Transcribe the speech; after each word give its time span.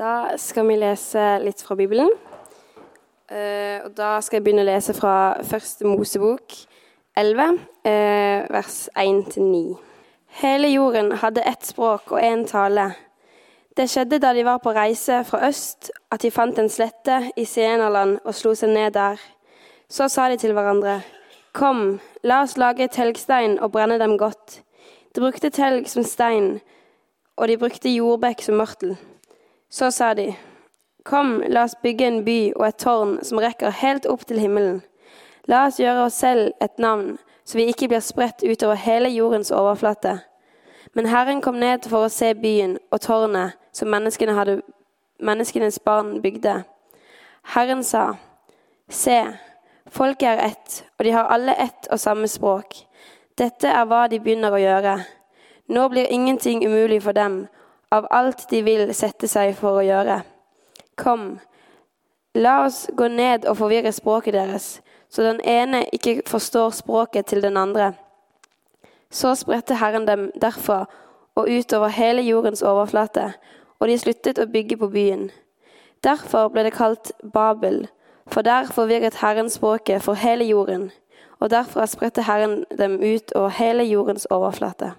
Da 0.00 0.38
skal 0.40 0.64
vi 0.64 0.78
lese 0.80 1.20
litt 1.44 1.60
fra 1.60 1.74
Bibelen. 1.76 2.08
Eh, 3.28 3.82
og 3.84 3.90
da 3.92 4.14
skal 4.24 4.38
jeg 4.38 4.46
begynne 4.46 4.62
å 4.64 4.68
lese 4.70 4.94
fra 4.96 5.34
første 5.44 5.84
Mosebok 5.84 6.54
11, 7.20 7.58
eh, 7.84 8.46
vers 8.48 8.78
1-9. 8.96 9.76
Hele 10.40 10.70
jorden 10.72 11.12
hadde 11.20 11.44
ett 11.44 11.68
språk 11.68 12.14
og 12.14 12.22
én 12.22 12.46
tale. 12.48 12.94
Det 13.76 13.90
skjedde 13.92 14.22
da 14.24 14.32
de 14.32 14.46
var 14.48 14.62
på 14.64 14.72
reise 14.72 15.20
fra 15.28 15.42
øst, 15.50 15.90
at 16.10 16.22
de 16.22 16.30
fant 16.30 16.58
en 16.58 16.72
slette 16.72 17.20
i 17.36 17.44
Sienaland 17.44 18.20
og 18.24 18.34
slo 18.34 18.54
seg 18.54 18.72
ned 18.72 18.94
der. 18.94 19.20
Så 19.90 20.08
sa 20.08 20.30
de 20.30 20.36
til 20.36 20.56
hverandre, 20.56 21.02
Kom, 21.52 22.00
la 22.24 22.42
oss 22.42 22.56
lage 22.56 22.88
telgstein 22.88 23.58
og 23.60 23.72
brenne 23.72 23.98
dem 23.98 24.16
godt. 24.16 24.62
De 25.14 25.20
brukte 25.20 25.50
telg 25.50 25.88
som 25.88 26.02
stein, 26.02 26.60
og 27.36 27.48
de 27.48 27.58
brukte 27.58 27.92
jordbekk 27.92 28.40
som 28.42 28.56
mørtel. 28.56 28.96
Så 29.70 29.90
sa 29.90 30.14
de, 30.14 30.34
Kom, 31.04 31.42
la 31.48 31.64
oss 31.64 31.76
bygge 31.82 32.06
en 32.06 32.24
by 32.24 32.52
og 32.56 32.64
et 32.66 32.78
tårn 32.82 33.12
som 33.24 33.38
rekker 33.40 33.72
helt 33.80 34.06
opp 34.06 34.26
til 34.28 34.40
himmelen. 34.42 34.80
La 35.48 35.64
oss 35.68 35.78
gjøre 35.80 36.08
oss 36.08 36.18
selv 36.20 36.50
et 36.60 36.78
navn, 36.78 37.14
så 37.44 37.58
vi 37.58 37.68
ikke 37.70 37.88
blir 37.88 38.02
spredt 38.04 38.42
utover 38.44 38.76
hele 38.76 39.08
jordens 39.08 39.50
overflate. 39.50 40.18
Men 40.94 41.06
Herren 41.06 41.40
kom 41.40 41.56
ned 41.62 41.86
for 41.88 42.04
å 42.04 42.12
se 42.12 42.32
byen 42.34 42.76
og 42.90 43.00
tårnet 43.06 43.56
som 43.72 43.88
menneskene 43.88 44.34
hadde, 44.34 44.58
menneskenes 45.22 45.78
barn 45.86 46.18
bygde. 46.22 46.64
Herren 47.54 47.84
sa, 47.86 48.16
Se, 48.90 49.22
folket 49.86 50.28
er 50.28 50.44
ett, 50.50 50.82
og 50.98 51.04
de 51.06 51.14
har 51.14 51.30
alle 51.30 51.54
ett 51.54 51.86
og 51.90 52.00
samme 52.02 52.28
språk. 52.28 52.74
Dette 53.38 53.70
er 53.70 53.86
hva 53.86 54.08
de 54.10 54.18
begynner 54.18 54.50
å 54.50 54.58
gjøre. 54.60 54.96
Nå 55.70 55.88
blir 55.88 56.10
ingenting 56.10 56.66
umulig 56.66 56.98
for 57.04 57.14
dem 57.14 57.44
av 57.90 58.06
alt 58.10 58.46
de 58.50 58.62
vil 58.62 58.94
sette 58.94 59.28
seg 59.28 59.54
for 59.58 59.80
å 59.80 59.86
gjøre. 59.86 60.20
Kom, 61.00 61.40
la 62.34 62.60
oss 62.66 62.84
gå 62.94 63.08
ned 63.08 63.46
og 63.50 63.58
forvirre 63.58 63.92
språket 63.92 64.36
deres, 64.36 64.68
så 65.10 65.26
den 65.26 65.40
ene 65.40 65.82
ikke 65.92 66.20
forstår 66.26 66.70
språket 66.70 67.26
til 67.26 67.42
den 67.42 67.56
andre. 67.56 67.92
Så 69.10 69.34
spredte 69.34 69.80
Herren 69.80 70.06
dem 70.06 70.28
derfra 70.38 70.84
og 71.34 71.48
utover 71.50 71.88
hele 71.88 72.22
jordens 72.22 72.62
overflate, 72.62 73.32
og 73.80 73.88
de 73.88 73.98
sluttet 73.98 74.38
å 74.38 74.46
bygge 74.50 74.78
på 74.78 74.90
byen. 74.92 75.30
Derfor 76.04 76.48
ble 76.48 76.64
det 76.68 76.76
kalt 76.76 77.12
Babel, 77.32 77.88
for 78.30 78.46
der 78.46 78.70
forvirret 78.70 79.18
Herren 79.20 79.50
språket 79.50 80.02
for 80.02 80.14
hele 80.14 80.44
jorden, 80.44 80.90
og 81.40 81.50
derfra 81.50 81.86
spredte 81.90 82.22
Herren 82.22 82.64
dem 82.78 83.00
ut 83.02 83.32
over 83.34 83.48
hele 83.48 83.84
jordens 83.88 84.26
overflate. 84.30 84.92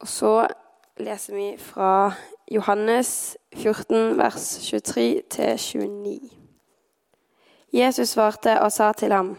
Og 0.00 0.08
så 0.08 0.34
leser 1.00 1.34
vi 1.34 1.56
fra 1.58 2.12
Johannes 2.50 3.36
14, 3.56 4.18
vers 4.18 4.72
23-29. 4.74 6.36
Jesus 7.72 8.08
svarte 8.08 8.60
og 8.60 8.72
sa 8.72 8.92
til 8.92 9.12
ham, 9.12 9.36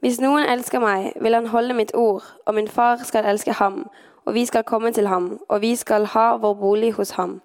Hvis 0.00 0.20
noen 0.20 0.44
elsker 0.48 0.80
meg, 0.80 1.12
vil 1.20 1.34
han 1.34 1.46
holde 1.46 1.74
mitt 1.74 1.94
ord, 1.94 2.24
og 2.46 2.54
min 2.54 2.68
far 2.68 3.00
skal 3.04 3.24
elske 3.24 3.52
ham, 3.52 3.90
og 4.24 4.34
vi 4.34 4.44
skal 4.46 4.64
komme 4.64 4.92
til 4.92 5.06
ham, 5.06 5.40
og 5.48 5.60
vi 5.60 5.76
skal 5.76 6.06
ha 6.06 6.36
vår 6.36 6.54
bolig 6.54 6.92
hos 6.92 7.10
ham. 7.10 7.40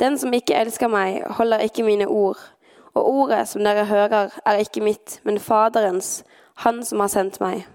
Den 0.00 0.18
som 0.18 0.32
ikke 0.32 0.54
elsker 0.54 0.88
meg, 0.88 1.22
holder 1.26 1.58
ikke 1.58 1.82
mine 1.82 2.08
ord, 2.08 2.38
og 2.94 3.08
ordet 3.08 3.48
som 3.48 3.64
dere 3.64 3.84
hører, 3.84 4.28
er 4.46 4.56
ikke 4.56 4.80
mitt, 4.80 5.20
men 5.24 5.38
Faderens, 5.38 6.24
Han 6.56 6.84
som 6.84 7.00
har 7.00 7.08
sendt 7.08 7.40
meg. 7.40 7.66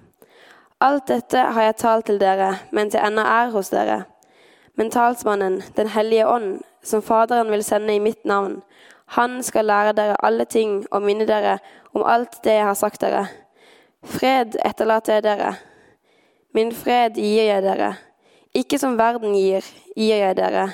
Alt 0.82 1.08
dette 1.08 1.38
har 1.38 1.62
jeg 1.62 1.76
talt 1.76 2.06
til 2.06 2.20
dere, 2.20 2.56
mens 2.72 2.94
jeg 2.94 3.08
ennå 3.08 3.22
er 3.22 3.50
hos 3.52 3.70
dere. 3.70 4.04
Men 4.80 4.92
talsmannen, 4.92 5.64
Den 5.76 5.88
hellige 5.88 6.28
ånd, 6.28 6.62
som 6.84 7.02
Faderen 7.02 7.52
vil 7.52 7.64
sende 7.64 7.96
i 7.96 8.00
mitt 8.00 8.26
navn, 8.26 8.62
han 9.06 9.44
skal 9.44 9.66
lære 9.66 9.92
dere 9.94 10.16
alle 10.24 10.46
ting 10.46 10.86
og 10.92 11.02
minne 11.04 11.26
dere 11.28 11.58
om 11.94 12.06
alt 12.08 12.38
det 12.44 12.54
jeg 12.54 12.64
har 12.66 12.78
sagt 12.80 13.02
dere. 13.02 13.26
Fred 14.04 14.56
etterlater 14.66 15.18
jeg 15.18 15.24
dere. 15.24 15.50
Min 16.56 16.72
fred 16.72 17.20
gir 17.20 17.50
jeg 17.50 17.64
dere. 17.64 17.90
Ikke 18.56 18.80
som 18.80 18.96
verden 18.98 19.36
gir, 19.36 19.68
gir 19.98 20.16
jeg 20.16 20.38
dere. 20.38 20.70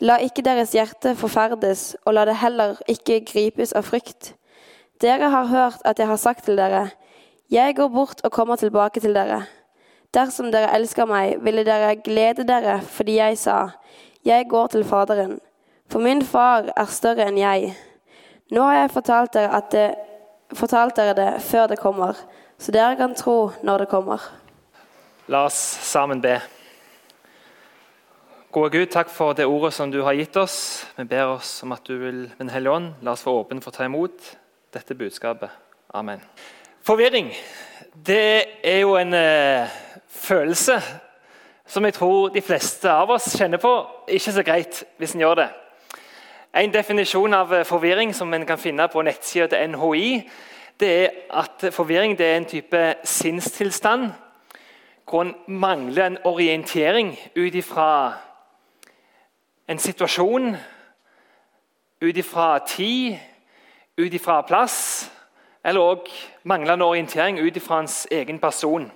La 0.00 0.18
ikke 0.18 0.42
deres 0.42 0.74
hjerte 0.74 1.14
forferdes, 1.14 1.96
og 2.04 2.16
la 2.16 2.24
det 2.26 2.36
heller 2.42 2.82
ikke 2.88 3.20
gripes 3.30 3.76
av 3.76 3.86
frykt. 3.86 4.34
Dere 5.00 5.30
har 5.30 5.46
hørt 5.46 5.78
at 5.84 5.98
jeg 6.02 6.10
har 6.10 6.18
sagt 6.18 6.44
til 6.44 6.58
dere, 6.58 6.88
jeg 7.50 7.76
går 7.76 7.88
bort 7.94 8.24
og 8.24 8.32
kommer 8.32 8.56
tilbake 8.56 9.00
til 9.00 9.14
dere. 9.14 9.44
Dersom 10.10 10.48
dere 10.50 10.72
elsker 10.74 11.06
meg, 11.06 11.36
ville 11.46 11.62
dere 11.62 11.92
glede 12.02 12.42
dere 12.42 12.80
fordi 12.82 13.20
jeg 13.20 13.36
sa, 13.38 13.58
jeg 14.26 14.48
går 14.50 14.72
til 14.72 14.82
Faderen, 14.84 15.36
for 15.90 16.02
min 16.02 16.24
far 16.26 16.66
er 16.74 16.90
større 16.90 17.28
enn 17.30 17.38
jeg. 17.38 17.70
Nå 18.50 18.64
har 18.66 18.80
jeg 18.80 18.90
fortalt 18.96 19.36
dere, 19.38 19.60
det, 19.70 19.86
fortalt 20.58 20.98
dere 20.98 21.14
det 21.14 21.28
før 21.46 21.70
det 21.70 21.78
kommer, 21.78 22.18
så 22.58 22.74
dere 22.74 22.98
kan 22.98 23.14
tro 23.14 23.52
når 23.62 23.84
det 23.84 23.88
kommer. 23.92 24.26
La 25.30 25.44
oss 25.46 25.60
sammen 25.86 26.18
be. 26.18 26.40
Gode 28.50 28.74
Gud, 28.74 28.90
takk 28.90 29.14
for 29.14 29.38
det 29.38 29.46
ordet 29.46 29.76
som 29.76 29.94
du 29.94 30.02
har 30.02 30.18
gitt 30.18 30.34
oss. 30.42 30.58
Vi 30.98 31.06
ber 31.06 31.36
oss 31.36 31.60
om 31.62 31.70
at 31.70 31.86
du 31.86 31.94
vil, 32.02 32.24
med 32.34 32.48
Den 32.48 32.50
hellige 32.50 32.74
ånd, 32.80 32.92
la 33.06 33.14
oss 33.14 33.22
få 33.22 33.38
åpne 33.44 33.62
for 33.62 33.70
å 33.70 33.78
ta 33.78 33.86
imot 33.86 34.34
dette 34.74 34.98
budskapet. 34.98 35.54
Amen. 35.94 36.18
Forvirring 36.82 37.30
det 37.94 38.44
er 38.62 38.80
jo 38.84 38.94
en 38.94 39.14
eh, 39.14 39.78
følelse 40.20 40.82
som 41.70 41.84
jeg 41.84 41.94
tror 41.94 42.28
de 42.28 42.42
fleste 42.42 42.90
av 42.90 43.10
oss 43.14 43.28
kjenner 43.38 43.60
på. 43.62 43.72
Ikke 44.08 44.32
så 44.34 44.42
greit 44.42 44.84
hvis 44.98 45.14
en 45.14 45.20
gjør 45.20 45.34
det. 45.42 45.48
En 46.54 46.72
definisjon 46.74 47.34
av 47.34 47.52
eh, 47.54 47.66
forvirring 47.66 48.14
som 48.14 48.34
en 48.34 48.46
kan 48.46 48.58
finne 48.58 48.88
på 48.90 49.02
nettsida 49.06 49.46
til 49.46 49.70
NHI, 49.70 50.08
det 50.80 50.90
er 50.90 51.08
at 51.30 51.68
forvirring 51.74 52.16
det 52.18 52.26
er 52.26 52.36
en 52.36 52.48
type 52.50 52.80
sinnstilstand 53.04 54.10
hvor 55.10 55.22
en 55.22 55.34
mangler 55.46 56.06
en 56.06 56.18
orientering 56.24 57.18
ut 57.36 57.54
ifra 57.54 58.12
en 59.68 59.78
situasjon, 59.78 60.56
ut 62.00 62.16
ifra 62.16 62.58
tid, 62.66 63.16
ut 63.98 64.14
ifra 64.14 64.40
plass, 64.42 65.10
eller 65.64 65.80
òg 65.80 66.10
manglende 66.42 66.84
orientering 66.84 67.38
ut 67.38 67.56
ifra 67.56 67.76
hans 67.76 68.06
egen 68.10 68.38
person. 68.38 68.90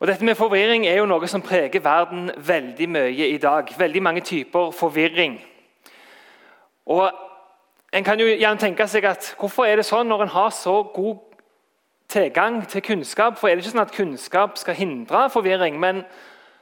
Og 0.00 0.06
dette 0.06 0.24
med 0.24 0.34
Forvirring 0.34 0.86
er 0.88 0.96
jo 0.96 1.04
noe 1.04 1.28
som 1.28 1.42
preger 1.44 1.82
verden 1.84 2.30
veldig 2.36 2.86
mye 2.88 3.26
i 3.34 3.36
dag. 3.38 3.68
Veldig 3.78 4.02
mange 4.02 4.20
typer 4.24 4.70
forvirring. 4.70 5.40
Og 6.86 7.10
En 7.92 8.04
kan 8.04 8.20
jo 8.20 8.26
gjerne 8.26 8.58
tenke 8.58 8.86
seg 8.86 9.04
at 9.04 9.32
hvorfor 9.38 9.66
er 9.66 9.80
det 9.80 9.84
sånn 9.84 10.06
når 10.06 10.20
en 10.22 10.30
har 10.30 10.52
så 10.54 10.76
god 10.94 11.16
tilgang 12.08 12.60
til 12.70 12.84
kunnskap? 12.86 13.34
For 13.34 13.48
er 13.48 13.56
det 13.58 13.64
ikke 13.64 13.72
sånn 13.72 13.82
at 13.82 13.94
kunnskap 13.96 14.54
skal 14.62 14.78
hindre 14.78 15.24
forvirring? 15.34 15.74
Men 15.74 16.04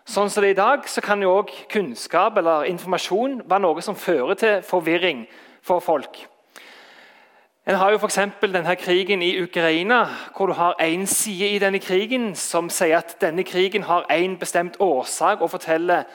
sånn 0.09 0.33
som 0.33 0.41
det 0.41 0.55
er 0.55 0.57
i 0.57 0.59
dag, 0.63 0.89
så 0.89 1.05
kan 1.05 1.21
jo 1.21 1.35
også 1.43 1.69
kunnskap 1.69 2.41
eller 2.41 2.65
informasjon 2.73 3.43
være 3.45 3.61
noe 3.61 3.85
som 3.85 3.95
fører 3.97 4.41
til 4.41 4.63
forvirring 4.65 5.27
for 5.61 5.85
folk. 5.85 6.17
En 7.69 7.75
har 7.75 7.91
jo 7.91 7.99
f.eks. 8.01 8.19
denne 8.41 8.77
krigen 8.81 9.23
i 9.23 9.43
Ukraina, 9.43 10.07
hvor 10.37 10.47
du 10.47 10.53
har 10.53 10.75
én 10.81 11.05
side 11.07 11.49
i 11.49 11.59
denne 11.59 11.79
krigen 11.79 12.31
som 12.35 12.71
sier 12.73 12.97
at 12.97 13.19
denne 13.21 13.45
krigen 13.45 13.83
har 13.83 14.07
en 14.11 14.39
bestemt 14.41 14.77
årsak 14.81 15.43
og 15.45 15.51
forteller 15.51 16.07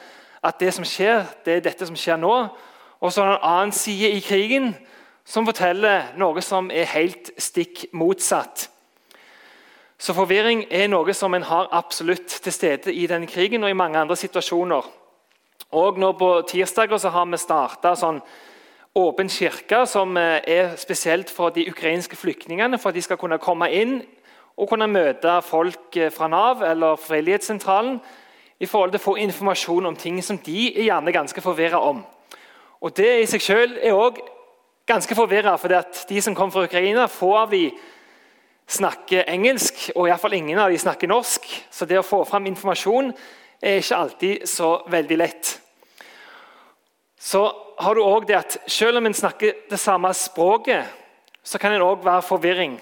at 0.42 0.58
det 0.60 0.72
som 0.74 0.84
skjer, 0.84 1.22
det 1.44 1.52
er 1.54 1.60
dette 1.62 1.86
som 1.86 1.96
skjer 1.96 2.16
nå. 2.18 2.48
Og 3.00 3.12
så 3.12 3.22
har 3.22 3.28
du 3.28 3.34
en 3.36 3.46
annen 3.52 3.72
side 3.72 4.10
i 4.10 4.20
krigen 4.20 4.74
som 5.24 5.46
forteller 5.46 6.08
noe 6.18 6.42
som 6.42 6.72
er 6.74 6.90
helt 6.90 7.30
stikk 7.38 7.84
motsatt. 7.92 8.66
Så 9.98 10.12
forvirring 10.12 10.64
er 10.70 10.88
noe 10.90 11.14
som 11.14 11.34
en 11.38 11.46
har 11.46 11.70
absolutt 11.70 12.34
til 12.42 12.52
stede 12.52 12.92
i 12.92 13.06
denne 13.06 13.30
krigen 13.30 13.62
og 13.62 13.70
i 13.70 13.78
mange 13.78 13.98
andre 13.98 14.16
situasjoner. 14.16 14.90
Og 15.70 16.02
nå 16.02 16.12
På 16.18 16.42
tirsdager 16.50 16.98
så 16.98 17.14
har 17.14 17.30
vi 17.30 17.38
starta 17.38 17.94
sånn 17.94 18.20
åpen 18.94 19.28
kirke 19.28 19.86
som 19.86 20.16
eh, 20.16 20.40
er 20.46 20.76
spesielt 20.76 21.30
for 21.30 21.50
de 21.50 21.66
ukrainske 21.70 22.16
flyktningene, 22.16 22.78
for 22.78 22.88
at 22.88 22.94
de 22.94 23.02
skal 23.02 23.18
kunne 23.18 23.38
komme 23.42 23.70
inn 23.74 24.02
og 24.56 24.68
kunne 24.70 24.86
møte 24.86 25.40
folk 25.42 25.96
eh, 25.96 26.12
fra 26.14 26.28
Nav 26.30 26.62
eller 26.62 27.00
Frivillighetssentralen 27.02 27.98
i 28.62 28.66
forhold 28.66 28.94
til 28.94 29.02
å 29.02 29.06
få 29.08 29.16
informasjon 29.24 29.90
om 29.90 29.96
ting 29.98 30.20
som 30.22 30.38
de 30.38 30.68
er 30.70 30.86
gjerne 30.86 31.12
ganske 31.12 31.42
forvirra 31.42 31.80
om. 31.82 32.04
Og 32.80 32.96
Det 32.96 33.10
i 33.22 33.26
seg 33.26 33.42
selv 33.42 33.82
er 33.82 33.98
òg 33.98 34.20
ganske 34.86 35.14
forvirra, 35.16 35.56
for 35.58 35.72
de 36.08 36.22
som 36.22 36.34
kommer 36.34 36.52
fra 36.52 36.64
Ukraina, 36.68 37.06
få 37.06 37.34
av 37.36 37.50
de 37.50 37.70
snakker 38.68 39.24
engelsk, 39.28 39.90
og 39.96 40.08
iallfall 40.08 40.36
ingen 40.38 40.58
av 40.58 40.70
de 40.70 40.78
snakker 40.78 41.08
norsk. 41.08 41.48
Så 41.70 41.84
det 41.84 41.98
å 41.98 42.06
få 42.06 42.22
fram 42.28 42.46
informasjon 42.46 43.10
er 43.62 43.80
ikke 43.80 43.96
alltid 43.96 44.48
så 44.48 44.76
veldig 44.92 45.18
lett. 45.18 45.60
Så 47.18 47.63
har 47.78 47.94
du 47.94 48.02
òg 48.02 48.26
det 48.28 48.36
at 48.36 48.58
Selv 48.66 48.96
om 48.96 49.06
en 49.06 49.14
snakker 49.14 49.52
det 49.70 49.78
samme 49.80 50.14
språket, 50.14 50.84
så 51.42 51.58
kan 51.58 51.72
det 51.72 51.82
òg 51.82 52.04
være 52.04 52.22
forvirring. 52.22 52.80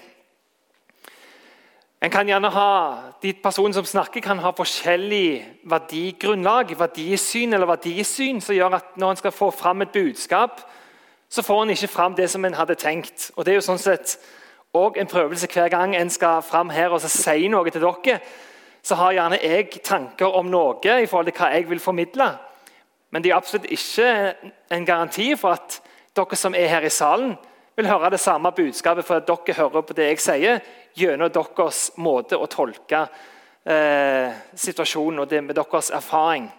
En 2.03 2.11
kan 2.11 2.27
gjerne 2.27 2.49
ha, 2.49 2.97
De 3.21 3.33
personene 3.33 3.73
som 3.73 3.85
snakker, 3.85 4.21
kan 4.21 4.39
ha 4.39 4.51
forskjellig 4.51 5.45
verdigrunnlag, 5.63 6.75
verdisyn 6.79 7.53
eller 7.53 7.67
verdisyn, 7.67 8.41
som 8.41 8.55
gjør 8.55 8.75
at 8.75 8.97
når 8.97 9.09
en 9.09 9.17
skal 9.17 9.31
få 9.31 9.51
fram 9.51 9.81
et 9.81 9.91
budskap, 9.93 10.61
så 11.29 11.41
får 11.41 11.63
en 11.63 11.69
ikke 11.69 11.87
fram 11.87 12.15
det 12.15 12.29
som 12.29 12.45
en 12.45 12.53
hadde 12.53 12.75
tenkt. 12.75 13.31
Og 13.35 13.45
Det 13.45 13.51
er 13.51 13.55
jo 13.55 13.61
sånn 13.61 13.79
sett 13.79 14.17
òg 14.73 14.97
en 14.97 15.07
prøvelse 15.07 15.47
hver 15.47 15.69
gang 15.69 15.95
en 15.95 16.09
skal 16.09 16.41
fram 16.41 16.69
her 16.69 16.89
og 16.89 17.01
si 17.01 17.47
noe 17.47 17.69
til 17.69 17.81
dere. 17.81 18.19
Så 18.83 18.95
har 18.95 19.13
gjerne 19.13 19.39
jeg 19.41 19.69
tanker 19.83 20.27
om 20.27 20.49
noe 20.51 20.99
i 21.01 21.05
forhold 21.05 21.31
til 21.31 21.39
hva 21.39 21.53
jeg 21.53 21.69
vil 21.69 21.79
formidle. 21.79 22.33
Men 23.13 23.21
det 23.21 23.29
er 23.29 23.37
absolutt 23.37 23.69
ikke 23.69 24.07
en 24.73 24.85
garanti 24.85 25.35
for 25.37 25.53
at 25.53 25.77
dere 26.17 26.37
som 26.37 26.55
er 26.57 26.71
her 26.71 26.85
i 26.85 26.89
salen, 26.93 27.35
vil 27.77 27.89
høre 27.89 28.09
det 28.13 28.21
samme 28.21 28.51
budskapet 28.53 29.05
for 29.05 29.21
at 29.21 29.27
dere 29.29 29.57
hører 29.57 29.85
på 29.85 29.93
det 29.97 30.07
jeg 30.07 30.21
sier, 30.21 30.65
gjennom 30.97 31.29
deres 31.33 31.91
måte 32.01 32.37
å 32.37 32.49
tolke 32.49 33.03
eh, 33.65 34.33
situasjonen 34.57 35.23
og 35.23 35.29
det 35.29 35.43
med 35.45 35.57
deres 35.57 35.89
erfaring. 35.93 36.49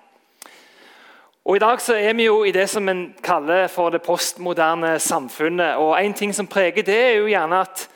Og 1.45 1.59
I 1.59 1.61
dag 1.61 1.83
så 1.83 1.99
er 1.99 2.15
vi 2.17 2.25
jo 2.25 2.39
i 2.47 2.55
det 2.55 2.69
som 2.73 2.87
en 2.89 3.03
kaller 3.23 3.67
for 3.69 3.93
det 3.93 4.01
postmoderne 4.03 4.95
samfunnet. 5.03 5.77
og 5.77 5.99
En 5.99 6.15
ting 6.15 6.33
som 6.35 6.47
preger 6.47 6.87
det, 6.87 7.01
er 7.11 7.19
jo 7.19 7.29
gjerne 7.29 7.61
at 7.67 7.89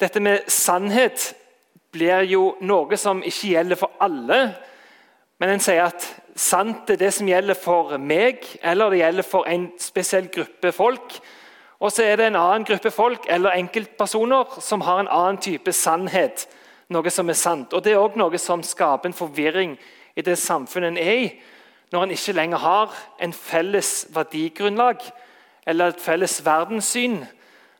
dette 0.00 0.20
med 0.20 0.48
sannhet 0.50 1.34
blir 1.92 2.24
jo 2.26 2.56
noe 2.60 2.96
som 2.96 3.22
ikke 3.22 3.52
gjelder 3.52 3.78
for 3.78 3.94
alle. 4.00 4.40
Men 5.38 5.54
en 5.54 5.62
sier 5.62 5.84
at 5.84 6.08
sant 6.36 6.90
er 6.90 6.98
det 7.00 7.12
som 7.14 7.28
gjelder 7.28 7.58
for 7.58 7.96
meg, 7.98 8.44
eller 8.62 8.90
det 8.90 9.02
gjelder 9.02 9.26
for 9.26 9.48
en 9.48 9.68
spesiell 9.80 10.28
gruppe 10.32 10.72
folk. 10.72 11.16
Og 11.82 11.92
så 11.92 12.06
er 12.06 12.16
det 12.16 12.28
en 12.30 12.38
annen 12.38 12.64
gruppe 12.64 12.92
folk 12.94 13.26
eller 13.28 13.58
enkeltpersoner 13.58 14.60
som 14.62 14.84
har 14.86 15.00
en 15.02 15.10
annen 15.10 15.40
type 15.42 15.72
sannhet. 15.74 16.46
Noe 16.92 17.10
som 17.10 17.28
er 17.28 17.38
sant. 17.38 17.72
Og 17.72 17.82
Det 17.82 17.92
er 17.92 17.98
også 17.98 18.20
noe 18.20 18.38
som 18.38 18.62
skaper 18.62 19.10
en 19.10 19.16
forvirring 19.16 19.76
i 20.14 20.22
det 20.22 20.38
samfunnet 20.38 20.92
en 20.92 20.98
er 20.98 21.18
i. 21.24 21.28
Når 21.92 22.02
en 22.02 22.14
ikke 22.14 22.36
lenger 22.36 22.58
har 22.58 22.94
en 23.20 23.32
felles 23.32 24.06
verdigrunnlag 24.14 25.02
eller 25.66 25.92
et 25.92 26.00
felles 26.00 26.38
verdenssyn 26.44 27.22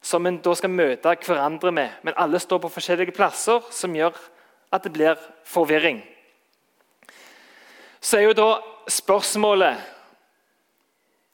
som 0.02 0.26
en 0.26 0.40
da 0.42 0.54
skal 0.58 0.70
møte 0.70 1.14
hverandre 1.26 1.72
med. 1.72 1.90
Men 2.02 2.18
alle 2.18 2.40
står 2.42 2.58
på 2.58 2.72
forskjellige 2.74 3.14
plasser, 3.14 3.62
som 3.70 3.94
gjør 3.94 4.18
at 4.72 4.82
det 4.84 4.92
blir 4.92 5.18
forvirring. 5.46 6.02
Så 8.02 8.18
er 8.18 8.26
jo 8.26 8.34
da 8.34 8.48
spørsmålet 8.90 9.78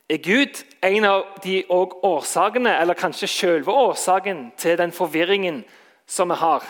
er 0.08 0.20
Gud 0.24 0.60
en 0.84 1.04
av 1.08 1.24
de 1.44 1.62
årsakene, 1.68 2.74
eller 2.80 2.96
kanskje 2.96 3.28
selve 3.28 3.72
årsaken 3.72 4.50
til 4.60 4.76
den 4.80 4.92
forvirringen 4.92 5.62
som 6.08 6.28
vi 6.28 6.36
har? 6.40 6.64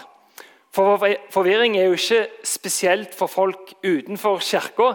For 0.75 1.03
Forvirring 1.35 1.77
er 1.79 1.89
jo 1.89 1.97
ikke 1.99 2.29
spesielt 2.47 3.15
for 3.15 3.27
folk 3.27 3.73
utenfor 3.83 4.39
kirka. 4.39 4.93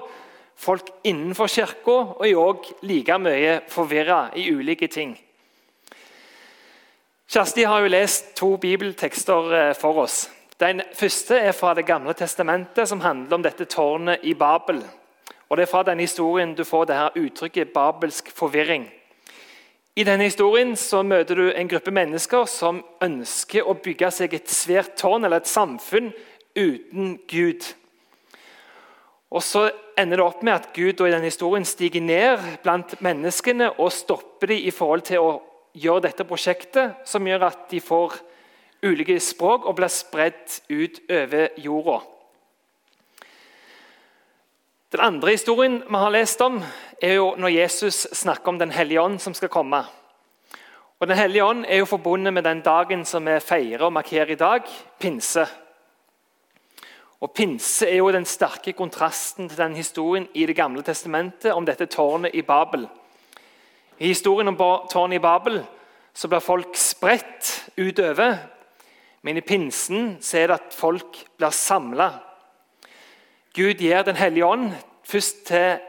Folk 0.56 0.88
innenfor 1.04 1.52
kirka 1.52 1.98
er 2.24 2.40
òg 2.40 2.70
like 2.88 3.18
mye 3.20 3.58
forvirra 3.68 4.30
i 4.40 4.48
ulike 4.54 4.88
ting. 4.88 5.18
Kjersti 7.28 7.66
har 7.66 7.82
jo 7.82 7.92
lest 7.92 8.36
to 8.38 8.56
bibeltekster 8.62 9.54
eh, 9.58 9.76
for 9.76 10.04
oss. 10.04 10.30
Den 10.64 10.82
første 10.96 11.36
er 11.36 11.52
fra 11.52 11.74
Det 11.74 11.84
gamle 11.86 12.14
testamentet, 12.14 12.88
som 12.88 13.02
handler 13.04 13.36
om 13.36 13.44
dette 13.44 13.66
tårnet 13.66 14.22
i 14.24 14.34
Babel. 14.34 14.78
Og 15.50 15.58
Det 15.58 15.64
er 15.64 15.72
fra 15.72 15.84
denne 15.84 16.06
historien 16.06 16.54
du 16.56 16.64
får 16.64 16.86
det 16.86 16.96
her 16.96 17.18
uttrykket 17.20 17.74
'babelsk 17.74 18.32
forvirring'. 18.32 18.86
I 19.96 20.04
denne 20.04 20.24
historien 20.24 20.76
så 20.76 21.04
møter 21.04 21.36
du 21.36 21.52
en 21.52 21.68
gruppe 21.68 21.92
mennesker 21.92 22.46
som 22.46 22.84
ønsker 23.02 23.62
å 23.62 23.74
bygge 23.74 24.12
seg 24.12 24.34
et 24.34 24.50
svært 24.50 24.96
tårn 24.98 25.26
eller 25.26 25.38
et 25.38 25.48
samfunn 25.48 26.14
uten 26.56 27.20
Gud. 27.28 27.74
Og 29.32 29.44
Så 29.44 29.72
ender 29.98 30.18
det 30.18 30.26
opp 30.26 30.44
med 30.44 30.54
at 30.54 30.74
Gud 30.74 31.02
i 31.02 31.12
denne 31.12 31.26
historien 31.26 31.66
stiger 31.66 32.02
ned 32.02 32.40
blant 32.64 33.02
menneskene 33.02 33.80
og 33.80 33.92
stopper 33.92 34.48
dem 34.48 34.58
i 34.58 34.72
forhold 34.72 35.02
til 35.02 35.20
å 35.20 35.42
gjøre 35.74 36.02
dette 36.02 36.24
prosjektet, 36.24 36.94
som 37.06 37.28
gjør 37.28 37.44
at 37.44 37.70
de 37.70 37.80
får 37.82 38.14
ulike 38.84 39.20
språk 39.20 39.66
og 39.66 39.78
blir 39.78 39.92
spredt 39.92 40.62
ut 40.70 41.00
over 41.10 41.48
jorda. 41.58 42.00
Den 44.94 45.02
andre 45.02 45.32
historien 45.32 45.80
vi 45.88 45.98
har 45.98 46.14
lest 46.14 46.42
om, 46.42 46.60
er 47.02 47.16
jo 47.18 47.34
når 47.38 47.56
Jesus 47.56 48.08
snakker 48.14 48.48
om 48.50 48.60
Den 48.60 48.72
hellige 48.72 49.02
ånd 49.02 49.20
som 49.20 49.34
skal 49.34 49.50
komme. 49.50 49.84
Og 51.00 51.08
Den 51.08 51.18
hellige 51.18 51.44
ånd 51.44 51.66
er 51.66 51.78
jo 51.78 51.86
forbundet 51.86 52.34
med 52.34 52.44
den 52.44 52.62
dagen 52.62 53.06
som 53.06 53.26
vi 53.26 53.40
feirer 53.40 53.82
og 53.86 53.94
markerer 53.94 54.32
i 54.32 54.36
dag, 54.36 54.62
pinse. 55.00 55.48
Og 57.24 57.32
Pinse 57.32 57.88
er 57.88 57.98
jo 57.98 58.12
den 58.12 58.26
sterke 58.26 58.74
kontrasten 58.76 59.50
til 59.50 59.58
den 59.58 59.76
historien 59.76 60.28
i 60.34 60.46
Det 60.46 60.56
gamle 60.56 60.84
testamentet 60.84 61.54
om 61.54 61.66
dette 61.66 61.86
tårnet 61.86 62.36
i 62.36 62.42
Babel. 62.42 62.88
I 64.00 64.08
historien 64.08 64.48
om 64.48 64.58
tårnet 64.58 65.16
i 65.16 65.20
Babel 65.20 65.62
så 66.14 66.28
blir 66.28 66.40
folk 66.40 66.76
spredt 66.76 67.70
utover, 67.78 68.38
men 69.24 69.38
i 69.40 69.42
pinsen 69.42 70.18
er 70.36 70.48
det 70.52 70.60
at 70.60 70.76
folk 70.76 71.22
blir 71.38 71.56
samla. 71.56 72.10
Gud 73.56 73.80
gir 73.80 74.04
Den 74.04 74.16
hellige 74.16 74.46
ånd 74.46 74.72
først 75.04 75.46
til 75.48 75.80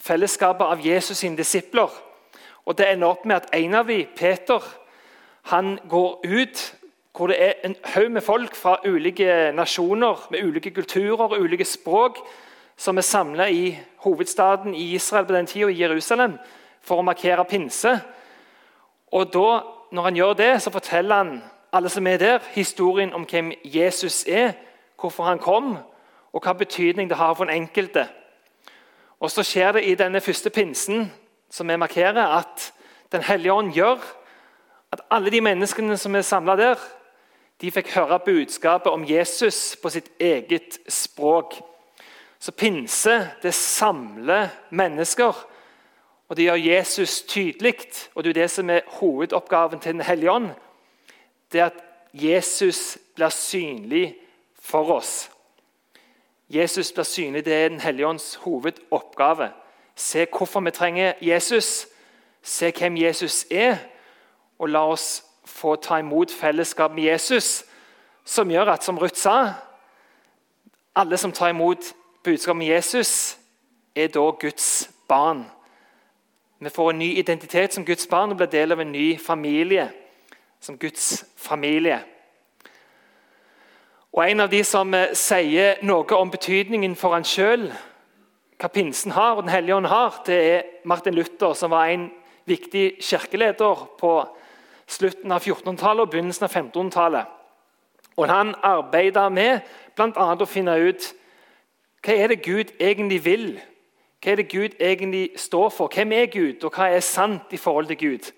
fellesskapet 0.00 0.66
av 0.66 0.86
Jesus 0.86 1.18
sine 1.18 1.36
disipler. 1.36 1.90
Og 2.64 2.78
Det 2.78 2.88
ender 2.88 3.08
opp 3.08 3.26
med 3.26 3.36
at 3.36 3.50
en 3.52 3.74
av 3.74 3.86
dem, 3.86 4.06
Peter, 4.16 4.62
han 5.42 5.78
går 5.88 6.20
ut 6.24 6.74
hvor 7.12 7.28
det 7.28 7.36
er 7.42 7.52
en 7.64 7.76
haug 7.84 8.10
med 8.10 8.22
folk 8.24 8.54
fra 8.56 8.78
ulike 8.86 9.52
nasjoner, 9.52 10.26
med 10.30 10.44
ulike 10.44 10.70
kulturer 10.70 11.28
og 11.28 11.40
ulike 11.40 11.64
språk, 11.64 12.16
som 12.76 12.96
er 12.96 13.04
samla 13.04 13.48
i 13.52 13.78
hovedstaden 13.96 14.74
i 14.74 14.94
Israel 14.94 15.26
på 15.26 15.34
den 15.34 15.46
tida, 15.46 15.68
i 15.68 15.82
Jerusalem, 15.82 16.38
for 16.80 16.98
å 16.98 17.04
markere 17.04 17.44
pinse. 17.44 18.00
Og 19.12 19.32
da, 19.32 19.60
Når 19.92 20.02
han 20.02 20.16
gjør 20.16 20.32
det, 20.32 20.62
så 20.62 20.70
forteller 20.70 21.16
han 21.16 21.42
alle 21.72 21.88
som 21.88 22.06
er 22.06 22.16
der, 22.16 22.38
historien 22.52 23.12
om 23.12 23.24
hvem 23.30 23.52
Jesus 23.64 24.24
er, 24.28 24.52
hvorfor 25.00 25.24
han 25.24 25.38
kom, 25.38 25.76
og 26.32 26.42
hva 26.42 26.52
betydning 26.52 27.08
det 27.10 27.16
har 27.16 27.34
for 27.34 27.44
den 27.44 27.62
enkelte. 27.62 28.08
Og 29.20 29.30
Så 29.30 29.42
skjer 29.42 29.72
det 29.72 29.84
i 29.84 29.94
denne 29.94 30.20
første 30.20 30.50
pinsen 30.50 31.12
som 31.50 31.68
vi 31.68 31.76
markerer, 31.76 32.38
at 32.38 32.72
Den 33.12 33.22
hellige 33.22 33.52
ånd 33.52 33.72
gjør 33.72 33.98
at 34.92 35.00
alle 35.10 35.30
de 35.30 35.40
menneskene 35.40 35.96
som 35.96 36.14
er 36.14 36.20
samla 36.20 36.56
der, 36.56 36.78
de 37.60 37.70
fikk 37.70 37.92
høre 37.94 38.18
budskapet 38.18 38.92
om 38.92 39.04
Jesus 39.08 39.76
på 39.82 39.88
sitt 39.88 40.08
eget 40.20 40.78
språk. 40.88 41.54
Så 42.40 42.52
pinse 42.52 43.30
det 43.42 43.54
samler 43.54 44.48
mennesker, 44.70 45.46
og 46.28 46.36
det 46.36 46.44
gjør 46.44 46.54
Jesus 46.54 47.22
tydelig. 47.22 47.74
Og 48.14 48.24
det 48.24 48.30
er 48.30 48.40
det 48.40 48.50
som 48.50 48.70
er 48.70 48.80
hovedoppgaven 48.86 49.80
til 49.80 49.92
Den 49.92 50.00
hellige 50.00 50.30
ånd. 50.30 50.48
Det 51.52 51.60
at 51.60 51.72
Jesus 52.12 52.98
blir 53.14 53.28
synlig 53.28 54.16
for 54.60 54.90
oss. 54.90 55.30
Jesus 56.48 56.92
blir 56.92 57.04
synlig. 57.04 57.44
Det 57.44 57.54
er 57.54 57.68
Den 57.68 57.80
hellige 57.80 58.06
ånds 58.06 58.34
hovedoppgave. 58.34 59.50
Se 59.96 60.26
hvorfor 60.36 60.60
vi 60.60 60.70
trenger 60.70 61.12
Jesus, 61.20 61.86
se 62.42 62.72
hvem 62.78 62.96
Jesus 62.96 63.46
er, 63.50 63.76
og 64.58 64.68
la 64.68 64.78
oss 64.78 65.24
få 65.44 65.76
ta 65.76 65.96
imot 65.96 66.30
fellesskap 66.30 66.90
med 66.90 67.02
Jesus, 67.02 67.64
som 68.24 68.50
gjør 68.50 68.64
at, 68.72 68.84
som 68.84 68.98
Ruth 68.98 69.16
sa, 69.16 69.52
alle 70.94 71.16
som 71.16 71.32
tar 71.32 71.48
imot 71.48 71.94
budskapet 72.24 72.58
med 72.58 72.66
Jesus, 72.66 73.38
er 73.94 74.06
da 74.08 74.30
Guds 74.40 74.90
barn. 75.08 75.44
Vi 76.60 76.68
får 76.68 76.90
en 76.90 76.98
ny 76.98 77.18
identitet 77.18 77.74
som 77.74 77.84
Guds 77.84 78.06
barn 78.06 78.30
og 78.30 78.36
blir 78.36 78.46
del 78.46 78.72
av 78.72 78.80
en 78.80 78.92
ny 78.92 79.18
familie 79.18 79.90
som 80.62 80.78
Guds 80.78 81.24
familie. 81.36 81.98
Og 84.12 84.30
En 84.30 84.40
av 84.40 84.50
de 84.50 84.64
som 84.64 84.94
eh, 84.94 85.14
sier 85.16 85.80
noe 85.82 86.14
om 86.14 86.30
betydningen 86.30 86.94
for 86.96 87.16
han 87.16 87.26
sjøl, 87.26 87.70
hva 88.60 88.68
pinsen 88.70 89.14
har 89.16 89.36
og 89.36 89.42
Den 89.42 89.54
hellige 89.54 89.76
ånd 89.76 89.88
har, 89.90 90.22
det 90.26 90.36
er 90.36 90.66
Martin 90.84 91.14
Luther, 91.14 91.54
som 91.54 91.70
var 91.70 91.90
en 91.90 92.10
viktig 92.46 93.02
kirkeleder 93.02 93.86
på 93.98 94.12
slutten 94.86 95.32
av 95.32 95.42
1400-tallet 95.42 96.04
og 96.04 96.12
begynnelsen 96.12 96.46
av 96.46 96.54
1500-tallet. 96.54 97.26
Og 98.16 98.28
Han 98.28 98.54
arbeidet 98.62 99.32
med 99.32 99.60
bl.a. 99.96 100.28
å 100.36 100.46
finne 100.46 100.76
ut 100.78 101.08
hva 102.02 102.14
er 102.14 102.28
det 102.28 102.42
Gud 102.44 102.70
egentlig 102.78 103.24
vil. 103.24 103.48
Hva 104.22 104.32
er 104.32 104.42
det 104.42 104.50
Gud 104.52 104.78
egentlig 104.78 105.32
står 105.36 105.70
for? 105.70 105.88
Hvem 105.88 106.12
er 106.12 106.26
Gud, 106.26 106.64
og 106.64 106.74
hva 106.76 106.90
er 106.92 107.00
sant 107.00 107.50
i 107.50 107.58
forhold 107.58 107.86
til 107.90 107.98
Gud? 107.98 108.32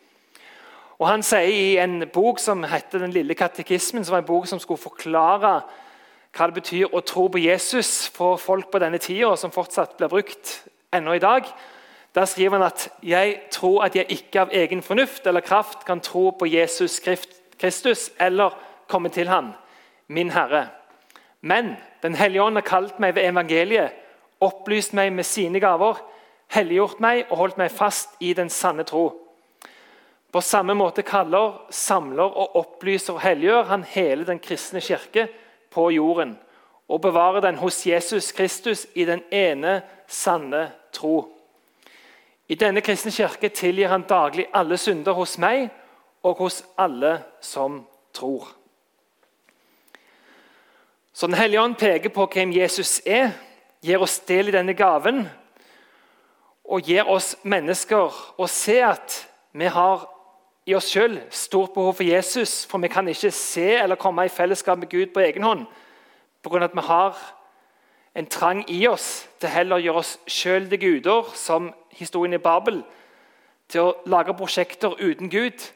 Og 1.05 1.11
Han 1.11 1.23
sier 1.23 1.51
i 1.53 1.77
en 1.77 2.07
bok 2.09 2.39
som 2.41 2.63
heter 2.65 2.99
'Den 2.99 3.11
lille 3.11 3.35
katekismen', 3.35 4.05
som 4.05 4.13
var 4.13 4.19
en 4.19 4.25
bok 4.25 4.47
som 4.47 4.59
skulle 4.59 4.81
forklare 4.81 5.61
hva 6.33 6.47
det 6.47 6.55
betyr 6.55 6.87
å 6.95 7.01
tro 7.01 7.29
på 7.29 7.39
Jesus 7.39 8.09
for 8.09 8.37
folk 8.37 8.71
på 8.71 8.79
denne 8.79 8.99
tida, 8.99 9.37
som 9.37 9.51
fortsatt 9.51 9.97
blir 9.97 10.09
brukt 10.09 10.65
ennå 10.93 11.13
i 11.13 11.19
dag. 11.19 11.45
Der 12.15 12.25
skriver 12.25 12.57
han 12.57 12.67
at 12.67 12.89
'jeg 13.03 13.41
tror 13.51 13.85
at 13.85 13.97
jeg 13.97 14.07
ikke 14.09 14.41
av 14.41 14.49
egen 14.53 14.83
fornuft 14.83 15.27
eller 15.27 15.41
kraft 15.41 15.85
kan 15.85 16.01
tro 16.01 16.31
på 16.31 16.47
Jesus 16.47 17.01
Kristus 17.59 18.11
eller 18.21 18.51
komme 18.89 19.09
til 19.09 19.29
ham, 19.29 19.53
min 20.09 20.31
Herre'. 20.31 20.69
Men 21.43 21.77
Den 22.03 22.15
hellige 22.15 22.43
ånd 22.43 22.57
har 22.57 22.63
kalt 22.63 23.01
meg 23.01 23.15
ved 23.15 23.25
evangeliet, 23.25 23.91
opplyst 24.41 24.95
meg 24.95 25.13
med 25.13 25.25
sine 25.25 25.61
gaver, 25.61 25.95
helliggjort 26.49 27.01
meg 27.01 27.25
og 27.31 27.37
holdt 27.37 27.59
meg 27.59 27.71
fast 27.71 28.09
i 28.21 28.33
den 28.33 28.51
sanne 28.51 28.85
tro. 28.85 29.24
På 30.35 30.41
samme 30.41 30.75
måte 30.75 31.05
kaller, 31.07 31.61
samler 31.71 32.27
og 32.27 32.57
opplyser 32.59 33.15
og 33.15 33.23
helliggjør 33.23 33.69
han 33.69 33.85
hele 33.87 34.25
den 34.27 34.41
kristne 34.43 34.81
kirke 34.83 35.29
på 35.71 35.85
jorden 35.95 36.33
og 36.91 37.01
bevarer 37.05 37.45
den 37.45 37.61
hos 37.61 37.85
Jesus 37.87 38.33
Kristus 38.35 38.83
i 38.99 39.05
den 39.07 39.21
ene 39.31 39.77
sanne 40.11 40.73
tro. 40.93 41.29
I 42.49 42.57
denne 42.59 42.83
kristne 42.83 43.13
kirke 43.15 43.49
tilgir 43.55 43.93
han 43.93 44.03
daglig 44.11 44.49
alle 44.51 44.75
synder 44.77 45.15
hos 45.15 45.37
meg 45.39 45.69
og 46.27 46.43
hos 46.43 46.65
alle 46.77 47.21
som 47.41 47.85
tror. 48.13 48.49
Så 51.13 51.27
Den 51.27 51.39
hellige 51.39 51.63
ånd 51.63 51.77
peker 51.79 52.11
på 52.11 52.27
hvem 52.27 52.51
Jesus 52.53 53.01
er, 53.07 53.31
gir 53.81 54.03
oss 54.03 54.19
del 54.27 54.51
i 54.51 54.57
denne 54.57 54.75
gaven 54.75 55.29
og 56.65 56.83
gir 56.83 57.07
oss 57.07 57.37
mennesker 57.45 58.11
å 58.35 58.51
se 58.51 58.81
at 58.83 59.21
vi 59.55 59.71
har 59.71 60.09
i 60.67 60.75
oss 60.75 60.85
selv 60.85 61.21
stort 61.31 61.75
behov 61.75 61.95
for 61.95 62.03
Jesus, 62.03 62.67
for 62.67 62.79
vi 62.79 62.89
kan 62.89 63.09
ikke 63.09 63.31
se 63.31 63.67
eller 63.77 64.01
komme 64.01 64.25
i 64.25 64.33
fellesskap 64.33 64.79
med 64.79 64.89
Gud 64.89 65.13
på 65.15 65.21
egen 65.21 65.43
hånd 65.43 65.67
pga. 66.43 66.65
at 66.65 66.75
vi 66.75 66.81
har 66.81 67.19
en 68.15 68.27
trang 68.27 68.65
i 68.71 68.87
oss 68.87 69.29
til 69.41 69.49
heller 69.49 69.77
å 69.77 69.83
gjøre 69.83 69.99
oss 69.99 70.19
sjøl 70.27 70.69
til 70.69 70.81
guder, 70.81 71.31
som 71.35 71.73
historien 71.91 72.35
i 72.35 72.39
Babel, 72.39 72.83
til 73.69 73.81
å 73.81 73.95
lage 74.07 74.35
prosjekter 74.35 74.95
uten 75.01 75.31
Gud. 75.31 75.71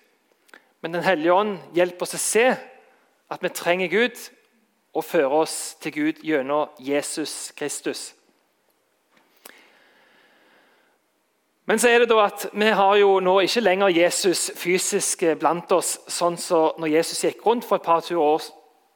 Men 0.80 0.92
Den 0.92 1.02
hellige 1.02 1.32
ånd 1.32 1.58
hjelper 1.74 2.02
oss 2.02 2.14
å 2.14 2.18
se 2.18 2.56
at 3.30 3.42
vi 3.42 3.48
trenger 3.48 3.88
Gud, 3.88 4.30
og 4.94 5.04
fører 5.04 5.34
oss 5.44 5.76
til 5.80 5.92
Gud 5.92 6.22
gjennom 6.24 6.68
Jesus 6.78 7.52
Kristus. 7.56 8.14
Men 11.68 11.76
så 11.76 11.90
er 11.92 12.00
det 12.00 12.08
da 12.08 12.22
at 12.24 12.46
vi 12.56 12.68
har 12.72 12.94
jo 12.96 13.18
nå 13.20 13.34
ikke 13.44 13.60
lenger 13.60 13.92
Jesus 13.92 14.46
fysisk 14.56 15.26
blant 15.36 15.68
oss, 15.76 15.98
sånn 16.08 16.38
som 16.40 16.78
når 16.80 16.94
Jesus 16.94 17.20
gikk 17.26 17.44
rundt 17.44 17.66
for 17.68 17.76
et 17.76 17.84
par 17.84 18.00
år, 18.08 18.46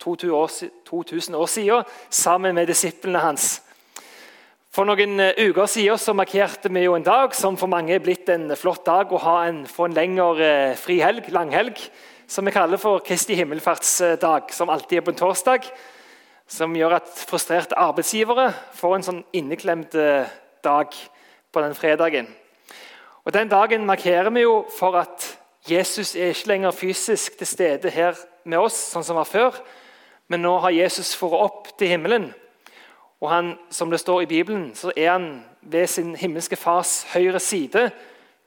2000 0.01 1.37
år 1.37 1.51
siden 1.53 1.93
sammen 2.09 2.57
med 2.57 2.73
disiplene 2.73 3.21
hans. 3.21 3.61
For 4.73 4.89
noen 4.89 5.21
uker 5.21 5.69
siden 5.69 6.01
så 6.01 6.17
markerte 6.17 6.73
vi 6.73 6.87
jo 6.87 6.97
en 6.97 7.05
dag 7.05 7.37
som 7.37 7.61
for 7.61 7.69
mange 7.69 7.93
er 7.93 8.01
blitt 8.01 8.33
en 8.33 8.49
flott 8.57 8.87
dag 8.89 9.13
å 9.13 9.21
ha 9.21 9.37
en, 9.51 9.67
få 9.69 9.91
en 9.91 10.01
lengre 10.01 10.49
eh, 10.49 10.77
frihelg, 10.81 11.29
langhelg, 11.29 11.77
som 12.25 12.49
vi 12.49 12.57
kaller 12.57 12.81
for 12.81 13.05
Kristi 13.05 13.37
himmelfartsdag, 13.37 14.49
som 14.49 14.73
alltid 14.73 15.03
er 15.03 15.05
på 15.05 15.13
en 15.13 15.21
torsdag. 15.21 15.69
Som 16.49 16.73
gjør 16.73 17.03
at 17.03 17.13
frustrerte 17.29 17.77
arbeidsgivere 17.77 18.49
får 18.81 18.97
en 18.97 19.11
sånn 19.11 19.25
inneklemt 19.37 19.93
eh, 19.93 20.33
dag 20.65 20.97
på 21.53 21.69
den 21.69 21.77
fredagen. 21.77 22.33
Og 23.25 23.33
Den 23.33 23.49
dagen 23.49 23.87
markerer 23.87 24.31
vi 24.31 24.41
jo 24.41 24.65
for 24.79 24.97
at 24.99 25.39
Jesus 25.71 26.17
er 26.17 26.33
ikke 26.33 26.49
lenger 26.49 26.71
fysisk 26.71 27.39
til 27.39 27.47
stede 27.47 27.91
her 27.91 28.19
med 28.45 28.59
oss, 28.59 28.75
sånn 28.75 29.05
som 29.07 29.17
var 29.17 29.29
før. 29.31 29.61
Men 30.27 30.43
nå 30.43 30.57
har 30.65 30.75
Jesus 30.75 31.15
fått 31.15 31.37
opp 31.39 31.69
til 31.79 31.93
himmelen. 31.93 32.33
Og 33.23 33.31
han, 33.31 33.53
som 33.71 33.91
det 33.91 34.01
står 34.03 34.25
i 34.25 34.27
Bibelen, 34.27 34.73
så 34.75 34.91
er 34.97 35.13
han 35.13 35.29
ved 35.63 35.87
sin 35.87 36.17
himmelske 36.19 36.59
fars 36.59 37.05
høyre 37.15 37.39
side, 37.39 37.91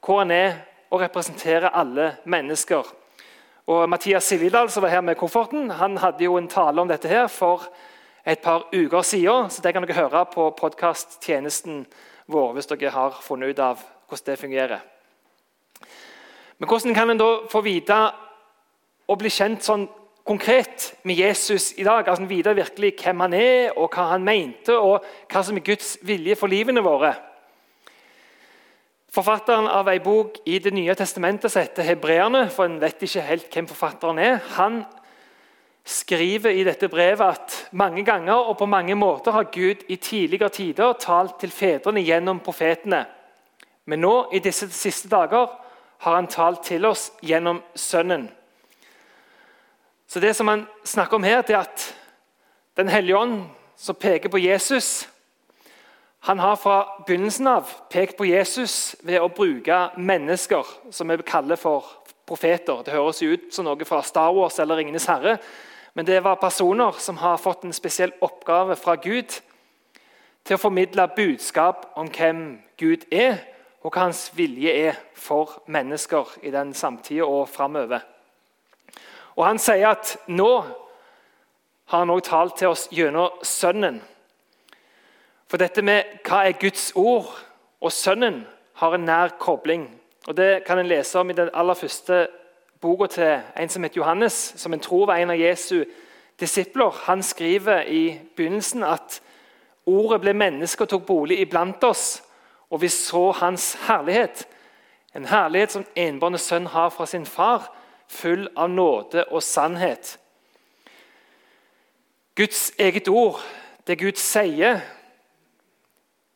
hvor 0.03 0.19
han 0.25 0.31
er 0.35 0.57
og 0.91 0.99
representerer 1.05 1.71
alle 1.71 2.17
mennesker. 2.25 2.83
Og 3.71 3.89
Mathias 3.89 4.27
Silvidal, 4.27 4.69
som 4.69 4.83
var 4.83 4.91
her 4.91 5.01
med 5.01 5.15
kofferten, 5.15 5.69
han 5.71 5.97
hadde 5.97 6.27
jo 6.27 6.35
en 6.37 6.51
tale 6.51 6.81
om 6.81 6.91
dette 6.91 7.07
her 7.07 7.27
for 7.31 7.63
et 8.27 8.43
par 8.43 8.67
uker 8.73 9.01
siden. 9.01 9.49
Så 9.49 9.63
det 9.63 9.73
kan 9.73 9.87
dere 9.87 10.01
høre 10.03 10.27
på 10.35 10.51
podkasttjenesten 10.59 11.85
vår 12.27 12.53
hvis 12.53 12.67
dere 12.75 12.91
har 12.91 13.21
funnet 13.23 13.55
ut 13.55 13.63
av 13.63 13.91
hvordan 14.15 14.31
det 14.31 14.39
fungerer. 14.39 14.79
Men 16.57 16.69
hvordan 16.69 16.95
kan 16.95 17.09
en 17.09 17.19
da 17.19 17.29
få 17.51 17.61
vite 17.61 17.99
og 19.07 19.19
bli 19.19 19.29
kjent 19.29 19.63
sånn 19.63 19.85
konkret 20.25 20.95
med 21.03 21.19
Jesus 21.19 21.73
i 21.77 21.83
dag. 21.83 22.07
altså 22.07 22.25
Vite 22.25 22.55
virkelig 22.55 22.95
hvem 23.03 23.19
han 23.19 23.33
er, 23.33 23.77
og 23.77 23.93
hva 23.93 24.09
han 24.15 24.25
mente, 24.25 24.73
og 24.73 25.03
hva 25.29 25.43
som 25.43 25.57
er 25.57 25.65
Guds 25.65 25.97
vilje 26.01 26.35
for 26.39 26.49
livene 26.49 26.81
våre. 26.81 27.13
Forfatteren 29.15 29.69
av 29.71 29.87
ei 29.87 29.99
bok 30.03 30.41
i 30.45 30.59
Det 30.59 30.73
nye 30.73 30.95
testamentet 30.95 31.51
som 31.51 31.61
heter 31.61 31.83
Hebreerne, 31.83 32.49
for 32.49 32.65
en 32.65 32.81
vet 32.81 33.03
ikke 33.05 33.21
helt 33.21 33.53
hvem 33.53 33.67
forfatteren 33.67 34.19
er, 34.19 34.39
han 34.57 34.83
skriver 35.85 36.49
i 36.49 36.63
dette 36.65 36.89
brevet 36.89 37.21
at 37.21 37.69
mange 37.71 38.03
ganger 38.03 38.49
og 38.49 38.57
på 38.57 38.65
mange 38.65 38.95
måter 38.95 39.31
har 39.31 39.51
Gud 39.53 39.85
i 39.87 39.95
tidligere 39.95 40.49
tider 40.49 40.97
talt 40.99 41.37
til 41.39 41.53
fedrene 41.53 42.01
gjennom 42.01 42.41
profetene. 42.41 43.05
Men 43.85 44.01
nå, 44.01 44.13
i 44.33 44.39
disse 44.39 44.69
siste 44.73 45.09
dager, 45.09 45.47
har 45.97 46.15
han 46.15 46.27
talt 46.27 46.63
til 46.65 46.85
oss 46.85 47.11
gjennom 47.23 47.61
Sønnen. 47.75 48.27
Så 50.07 50.19
det 50.19 50.35
som 50.35 50.47
han 50.47 50.65
snakker 50.85 51.17
om 51.17 51.23
her, 51.23 51.41
det 51.41 51.55
er 51.55 51.65
at 51.65 51.93
Den 52.75 52.87
hellige 52.87 53.17
ånd, 53.17 53.43
som 53.77 53.95
peker 53.95 54.29
på 54.29 54.37
Jesus 54.37 55.07
Han 56.19 56.39
har 56.39 56.55
fra 56.55 57.03
begynnelsen 57.07 57.47
av 57.47 57.69
pekt 57.89 58.17
på 58.17 58.25
Jesus 58.25 58.95
ved 59.03 59.21
å 59.21 59.29
bruke 59.29 59.91
mennesker 59.97 60.65
som 60.91 61.07
vi 61.09 61.17
kaller 61.21 61.55
for 61.55 61.85
profeter. 62.25 62.81
Det 62.83 62.93
høres 62.93 63.21
ut 63.21 63.53
som 63.53 63.65
noe 63.65 63.85
fra 63.85 64.01
Star 64.01 64.33
Wars 64.33 64.59
eller 64.59 64.75
Ringenes 64.75 65.05
herre. 65.05 65.37
Men 65.93 66.05
det 66.05 66.23
var 66.23 66.35
personer 66.41 66.97
som 66.99 67.17
har 67.17 67.37
fått 67.37 67.63
en 67.63 67.73
spesiell 67.73 68.11
oppgave 68.25 68.75
fra 68.75 68.95
Gud 68.95 69.37
til 70.45 70.57
å 70.57 70.61
formidle 70.61 71.05
budskap 71.15 71.91
om 71.95 72.09
hvem 72.09 72.41
Gud 72.77 73.05
er, 73.11 73.37
og 73.85 73.91
hva 73.93 74.07
hans 74.07 74.31
vilje 74.33 74.71
er 74.73 74.95
for 75.13 75.59
mennesker 75.69 76.31
i 76.41 76.51
den 76.51 76.73
samtida 76.73 77.23
og 77.23 77.49
framover. 77.49 77.99
Og 79.35 79.45
Han 79.45 79.59
sier 79.59 79.91
at 79.91 80.15
nå 80.27 80.65
har 81.85 81.99
han 81.99 82.09
også 82.09 82.29
talt 82.29 82.57
til 82.57 82.67
oss 82.67 82.87
gjennom 82.89 83.43
Sønnen. 83.43 84.01
For 85.47 85.61
dette 85.61 85.83
med 85.85 86.17
hva 86.25 86.47
er 86.47 86.57
Guds 86.57 86.91
ord 86.95 87.29
og 87.81 87.91
Sønnen, 87.91 88.47
har 88.75 88.93
en 88.95 89.05
nær 89.05 89.37
kobling. 89.39 89.85
Og 90.27 90.37
Det 90.37 90.63
kan 90.65 90.79
en 90.79 90.87
lese 90.87 91.19
om 91.19 91.29
i 91.29 91.33
den 91.33 91.49
aller 91.53 91.73
første 91.73 92.27
boka 92.81 93.07
til 93.07 93.41
en 93.57 93.69
som 93.69 93.83
heter 93.83 94.01
Johannes, 94.01 94.53
som 94.57 94.73
en 94.73 94.79
tror 94.79 95.05
var 95.05 95.15
en 95.15 95.29
av 95.29 95.39
Jesu 95.39 95.85
disipler. 96.39 96.89
Han 97.05 97.23
skriver 97.23 97.81
i 97.81 98.19
begynnelsen 98.35 98.83
at 98.83 99.21
ordet 99.85 100.21
ble 100.21 100.33
menneske 100.33 100.83
og 100.83 100.89
tok 100.89 101.05
bolig 101.05 101.39
iblant 101.39 101.83
oss, 101.83 102.24
og 102.75 102.81
vi 102.81 102.89
så 102.91 103.31
hans 103.31 103.77
herlighet. 103.87 104.47
En 105.15 105.25
herlighet 105.25 105.71
som 105.71 105.85
enbårne 105.95 106.37
sønn 106.37 106.65
har 106.67 106.89
fra 106.91 107.05
sin 107.07 107.23
far, 107.25 107.69
full 108.11 108.49
av 108.51 108.67
nåde 108.69 109.23
og 109.31 109.43
sannhet. 109.43 110.17
Guds 112.35 112.73
eget 112.79 113.07
ord, 113.07 113.39
det 113.87 113.95
Gud 114.01 114.19
sier, 114.19 114.81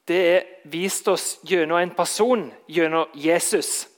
det 0.07 0.21
er 0.31 0.47
vist 0.71 1.11
oss 1.11 1.41
gjennom 1.43 1.81
en 1.81 1.91
person, 1.91 2.47
gjennom 2.71 3.11
Jesus. 3.19 3.89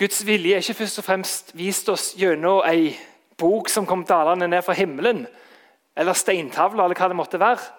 Guds 0.00 0.24
vilje 0.24 0.56
er 0.56 0.64
ikke 0.64 0.80
først 0.80 1.02
og 1.02 1.04
fremst 1.04 1.52
vist 1.58 1.92
oss 1.92 2.14
gjennom 2.16 2.64
ei 2.64 2.94
bok 3.36 3.68
som 3.68 3.86
kom 3.86 4.08
dalende 4.08 4.48
ned 4.48 4.64
fra 4.64 4.72
himmelen, 4.72 5.26
eller 5.96 6.16
steintavler, 6.16 6.86
eller 6.86 6.96
hva 6.96 7.12
det 7.12 7.20
måtte 7.20 7.40
være. 7.44 7.74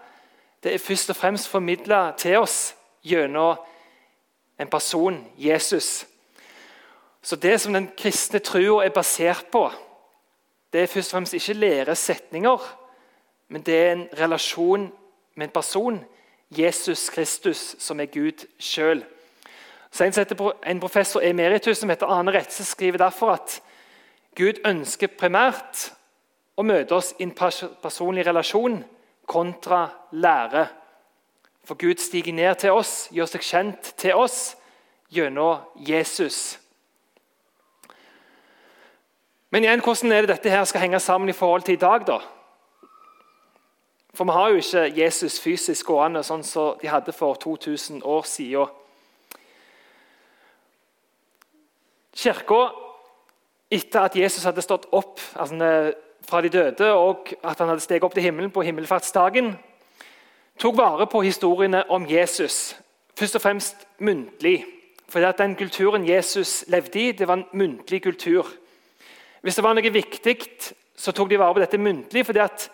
Det 0.62 0.76
er 0.76 0.84
først 0.84 1.10
og 1.10 1.18
fremst 1.18 1.50
formidla 1.50 2.12
til 2.20 2.38
oss 2.38 2.76
gjennom 3.04 3.56
en 4.60 4.68
person, 4.68 5.26
Jesus. 5.38 6.06
Så 7.22 7.36
Det 7.36 7.62
som 7.62 7.74
den 7.74 7.92
kristne 7.98 8.40
trua 8.40 8.86
er 8.86 8.90
basert 8.90 9.46
på, 9.52 9.72
det 10.74 10.82
er 10.82 10.88
først 10.88 11.14
og 11.14 11.18
fremst 11.18 11.34
ikke 11.34 11.54
læresetninger, 11.54 12.78
men 13.48 13.62
det 13.62 13.76
er 13.76 13.92
en 13.92 14.10
relasjon 14.20 14.92
med 15.36 15.48
en 15.48 15.54
person, 15.54 16.06
Jesus 16.52 17.10
Kristus, 17.10 17.76
som 17.80 18.00
er 18.00 18.06
Gud 18.06 18.46
sjøl. 18.60 19.06
En 20.66 20.80
professor 20.80 21.22
emeritus 21.22 21.78
som 21.78 21.90
heter 21.90 22.08
Ane 22.08 22.32
Retze, 22.32 22.66
skriver 22.66 22.98
derfor 22.98 23.32
at 23.32 23.62
Gud 24.36 24.62
ønsker 24.66 25.08
primært 25.08 25.90
å 26.58 26.64
møte 26.64 26.96
oss 26.96 27.14
i 27.20 27.24
en 27.24 27.34
personlig 27.82 28.26
relasjon 28.28 28.84
kontra 29.26 29.88
lære. 30.12 30.68
For 31.70 31.78
Gud 31.78 32.00
stiger 32.02 32.34
ned 32.34 32.56
til 32.56 32.74
oss, 32.74 33.12
gjør 33.14 33.28
seg 33.30 33.44
kjent 33.46 33.92
til 34.02 34.18
oss 34.18 34.56
gjennom 35.14 35.68
Jesus. 35.86 36.58
Men 39.54 39.68
igjen, 39.68 39.84
hvordan 39.86 40.16
er 40.16 40.26
det 40.26 40.32
dette 40.32 40.50
her 40.50 40.66
skal 40.66 40.82
henge 40.82 41.00
sammen 41.00 41.30
i 41.30 41.38
forhold 41.38 41.68
til 41.68 41.78
i 41.78 41.84
dag? 41.84 42.08
da? 42.10 42.18
For 44.18 44.26
vi 44.26 44.34
har 44.34 44.50
jo 44.50 44.64
ikke 44.64 44.88
Jesus 44.98 45.38
fysisk 45.46 45.94
gående 45.94 46.26
sånn 46.26 46.42
som 46.42 46.82
de 46.82 46.90
hadde 46.90 47.14
for 47.14 47.38
2000 47.38 48.02
år 48.02 48.26
siden. 48.26 48.74
Kirka, 52.18 52.64
etter 53.70 54.10
at 54.10 54.18
Jesus 54.18 54.50
hadde 54.50 54.66
stått 54.66 54.90
opp 54.90 55.22
altså 55.38 55.94
fra 56.26 56.42
de 56.42 56.50
døde, 56.50 56.94
og 56.98 57.30
at 57.44 57.62
han 57.62 57.70
hadde 57.70 57.86
steget 57.86 58.10
opp 58.10 58.18
til 58.18 58.26
himmelen 58.26 58.50
på 58.50 58.66
himmelfartsdagen, 58.66 59.54
tok 60.60 60.78
vare 60.78 61.08
på 61.08 61.22
historiene 61.24 61.86
om 61.92 62.06
Jesus, 62.10 62.76
først 63.18 63.40
og 63.40 63.42
fremst 63.42 63.88
muntlig. 64.00 64.66
At 65.16 65.38
Den 65.38 65.56
kulturen 65.56 66.06
Jesus 66.08 66.66
levde 66.68 67.00
i, 67.00 67.12
det 67.12 67.28
var 67.28 67.40
en 67.40 67.46
muntlig 67.54 68.04
kultur. 68.04 68.46
Hvis 69.42 69.56
det 69.56 69.64
var 69.64 69.74
noe 69.74 69.92
viktig, 69.94 70.36
så 70.96 71.12
tok 71.12 71.30
de 71.30 71.40
vare 71.40 71.54
på 71.54 71.64
dette 71.64 71.78
muntlig. 71.78 72.26
fordi 72.26 72.40
at 72.40 72.70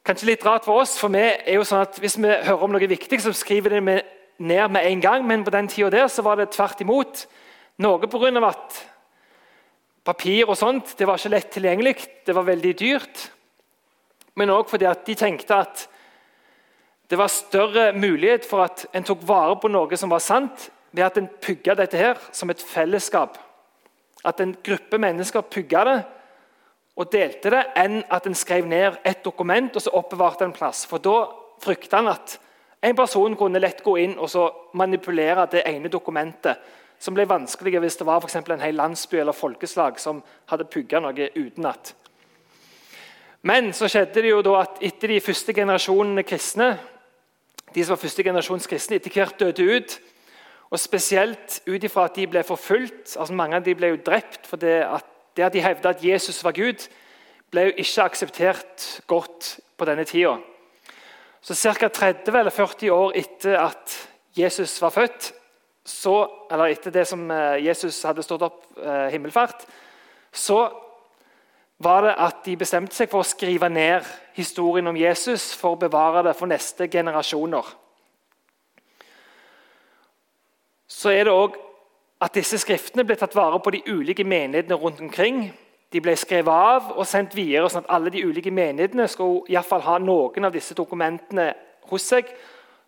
Kanskje 0.00 0.30
litt 0.30 0.44
rart 0.46 0.64
for 0.64 0.80
oss, 0.80 0.94
for 0.96 1.12
vi 1.12 1.20
er 1.20 1.58
jo 1.58 1.64
sånn 1.64 1.82
at 1.84 1.98
hvis 2.00 2.16
vi 2.16 2.28
hører 2.28 2.62
om 2.64 2.72
noe 2.72 2.86
viktig, 2.88 3.18
så 3.20 3.34
skriver 3.36 3.74
vi 3.76 3.80
det 3.80 4.04
ned 4.40 4.72
med 4.72 4.86
en 4.88 5.00
gang. 5.00 5.26
Men 5.28 5.44
på 5.44 5.52
den 5.52 5.68
tida 5.68 5.90
der 5.92 6.08
så 6.08 6.24
var 6.24 6.40
det 6.40 6.50
tvert 6.54 6.80
imot. 6.80 7.26
Noe 7.84 8.08
pga. 8.08 8.48
at 8.48 8.80
papir 10.04 10.48
og 10.48 10.56
sånt 10.56 10.96
det 10.96 11.06
var 11.06 11.18
ikke 11.18 11.34
lett 11.34 11.50
tilgjengelig, 11.52 11.96
det 12.26 12.34
var 12.34 12.48
veldig 12.48 12.78
dyrt. 12.78 13.30
Men 14.34 14.50
òg 14.50 14.70
fordi 14.70 14.88
at 14.88 15.04
de 15.04 15.14
tenkte 15.14 15.54
at 15.54 15.88
det 17.10 17.18
var 17.18 17.26
større 17.26 17.92
mulighet 17.92 18.44
for 18.46 18.62
at 18.62 18.84
en 18.94 19.04
tok 19.04 19.24
vare 19.26 19.56
på 19.58 19.68
noe 19.68 19.96
som 19.98 20.12
var 20.12 20.22
sant, 20.22 20.68
ved 20.94 21.04
at 21.04 21.18
en 21.18 21.28
pugga 21.42 21.74
dette 21.78 21.98
her 21.98 22.18
som 22.34 22.50
et 22.50 22.62
fellesskap. 22.62 23.38
At 24.26 24.40
en 24.40 24.54
gruppe 24.62 24.98
mennesker 24.98 25.42
pugga 25.42 25.84
det 25.88 25.98
og 27.00 27.10
delte 27.10 27.50
det, 27.50 27.64
enn 27.78 28.02
at 28.12 28.26
en 28.26 28.36
skrev 28.36 28.66
ned 28.68 28.98
et 29.06 29.24
dokument 29.24 29.74
og 29.74 29.82
så 29.82 29.94
oppbevarte 29.96 30.46
en 30.46 30.54
plass. 30.54 30.84
For 30.86 31.02
da 31.02 31.24
frykta 31.62 31.98
han 31.98 32.10
at 32.12 32.36
en 32.82 32.96
person 32.96 33.36
kunne 33.36 33.60
lett 33.62 33.82
gå 33.84 33.96
inn 34.02 34.18
og 34.18 34.30
så 34.30 34.46
manipulere 34.78 35.48
det 35.50 35.64
ene 35.68 35.90
dokumentet, 35.92 36.58
som 37.00 37.16
ble 37.16 37.26
vanskelig 37.28 37.80
hvis 37.80 37.98
det 37.98 38.06
var 38.06 38.20
for 38.22 38.52
en 38.52 38.62
hel 38.62 38.76
landsby 38.76 39.18
eller 39.18 39.36
folkeslag 39.36 39.98
som 39.98 40.22
hadde 40.52 40.68
pugga 40.68 41.00
noe 41.00 41.30
utenat. 41.34 41.94
Men 43.42 43.72
så 43.72 43.88
skjedde 43.88 44.20
det 44.20 44.30
jo 44.34 44.42
da 44.44 44.58
at 44.60 44.82
etter 44.84 45.14
de 45.14 45.20
første 45.24 45.54
generasjonene 45.56 46.24
kristne, 46.28 46.74
de 47.74 47.84
som 47.84 47.94
var 47.94 48.02
første 48.02 48.24
generasjons 48.26 48.66
kristne, 48.70 48.98
etter 48.98 49.14
hvert 49.14 49.40
døde 49.40 49.66
ut, 49.76 50.00
og 50.70 50.78
Spesielt 50.78 51.60
ut 51.66 51.84
ifra 51.84 52.04
at 52.06 52.16
de 52.16 52.26
ble 52.30 52.42
forfulgt. 52.46 53.16
altså 53.18 53.34
Mange 53.34 53.56
av 53.56 53.64
de 53.66 53.74
ble 53.74 53.88
jo 53.90 54.02
drept 54.06 54.46
for 54.46 54.56
det 54.56 54.84
at, 54.86 55.06
det 55.36 55.44
at 55.44 55.52
de 55.52 55.64
hevda 55.64 55.90
at 55.90 56.04
Jesus 56.04 56.44
var 56.44 56.54
Gud, 56.54 56.86
ble 57.50 57.66
jo 57.66 57.72
ikke 57.82 58.06
akseptert 58.06 58.86
godt 59.10 59.56
på 59.76 59.88
denne 59.88 60.04
tida. 60.06 60.36
Så 61.42 61.54
ca. 61.56 61.88
30 61.88 62.38
eller 62.38 62.50
40 62.50 62.90
år 62.92 63.16
etter 63.18 63.56
at 63.58 63.96
Jesus 64.36 64.76
var 64.82 64.94
født, 64.94 65.32
så, 65.84 66.28
eller 66.52 66.70
etter 66.70 66.92
det 66.94 67.06
som 67.08 67.30
eh, 67.30 67.64
Jesus 67.64 68.02
hadde 68.06 68.22
stått 68.22 68.44
opp 68.46 68.66
eh, 68.78 69.08
himmelfart, 69.10 69.64
så 70.30 70.68
var 71.80 72.04
det 72.04 72.16
at 72.20 72.42
de 72.44 72.56
bestemte 72.60 72.94
seg 72.94 73.08
for 73.08 73.24
å 73.24 73.28
skrive 73.28 73.68
ned 73.72 74.04
historien 74.36 74.86
om 74.86 74.96
Jesus 74.96 75.54
for 75.56 75.74
å 75.74 75.80
bevare 75.80 76.22
det 76.26 76.36
for 76.36 76.50
neste 76.50 76.88
generasjoner. 76.92 77.64
så 81.00 81.10
er 81.14 81.24
det 81.24 81.32
òg 81.32 81.56
at 82.20 82.34
disse 82.36 82.58
skriftene 82.60 83.06
ble 83.08 83.16
tatt 83.16 83.34
vare 83.36 83.60
på 83.62 83.72
de 83.72 83.80
ulike 83.88 84.24
menighetene 84.26 84.76
rundt 84.76 85.00
omkring. 85.00 85.46
De 85.92 86.02
ble 86.02 86.16
skrevet 86.18 86.52
av 86.52 86.90
og 86.92 87.06
sendt 87.08 87.34
videre, 87.34 87.70
sånn 87.70 87.86
at 87.86 87.94
alle 87.94 88.12
de 88.12 88.24
ulike 88.26 88.52
menighetene 88.52 89.06
skulle 89.08 89.48
i 89.48 89.62
fall 89.64 89.84
ha 89.86 89.96
noen 90.02 90.48
av 90.48 90.52
disse 90.54 90.76
dokumentene 90.76 91.52
hos 91.90 92.10
seg. 92.12 92.28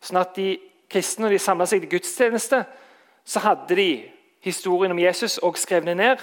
Sånn 0.02 0.20
at 0.20 0.34
de 0.36 0.56
kristne, 0.90 1.24
når 1.24 1.36
de 1.36 1.40
samla 1.40 1.66
seg 1.66 1.82
til 1.82 1.94
gudstjeneste, 1.94 2.64
så 3.24 3.42
hadde 3.46 3.78
de 3.78 3.88
historien 4.44 4.92
om 4.92 5.00
Jesus 5.00 5.38
og 5.38 5.56
skrevet 5.58 5.96
ned 5.96 6.20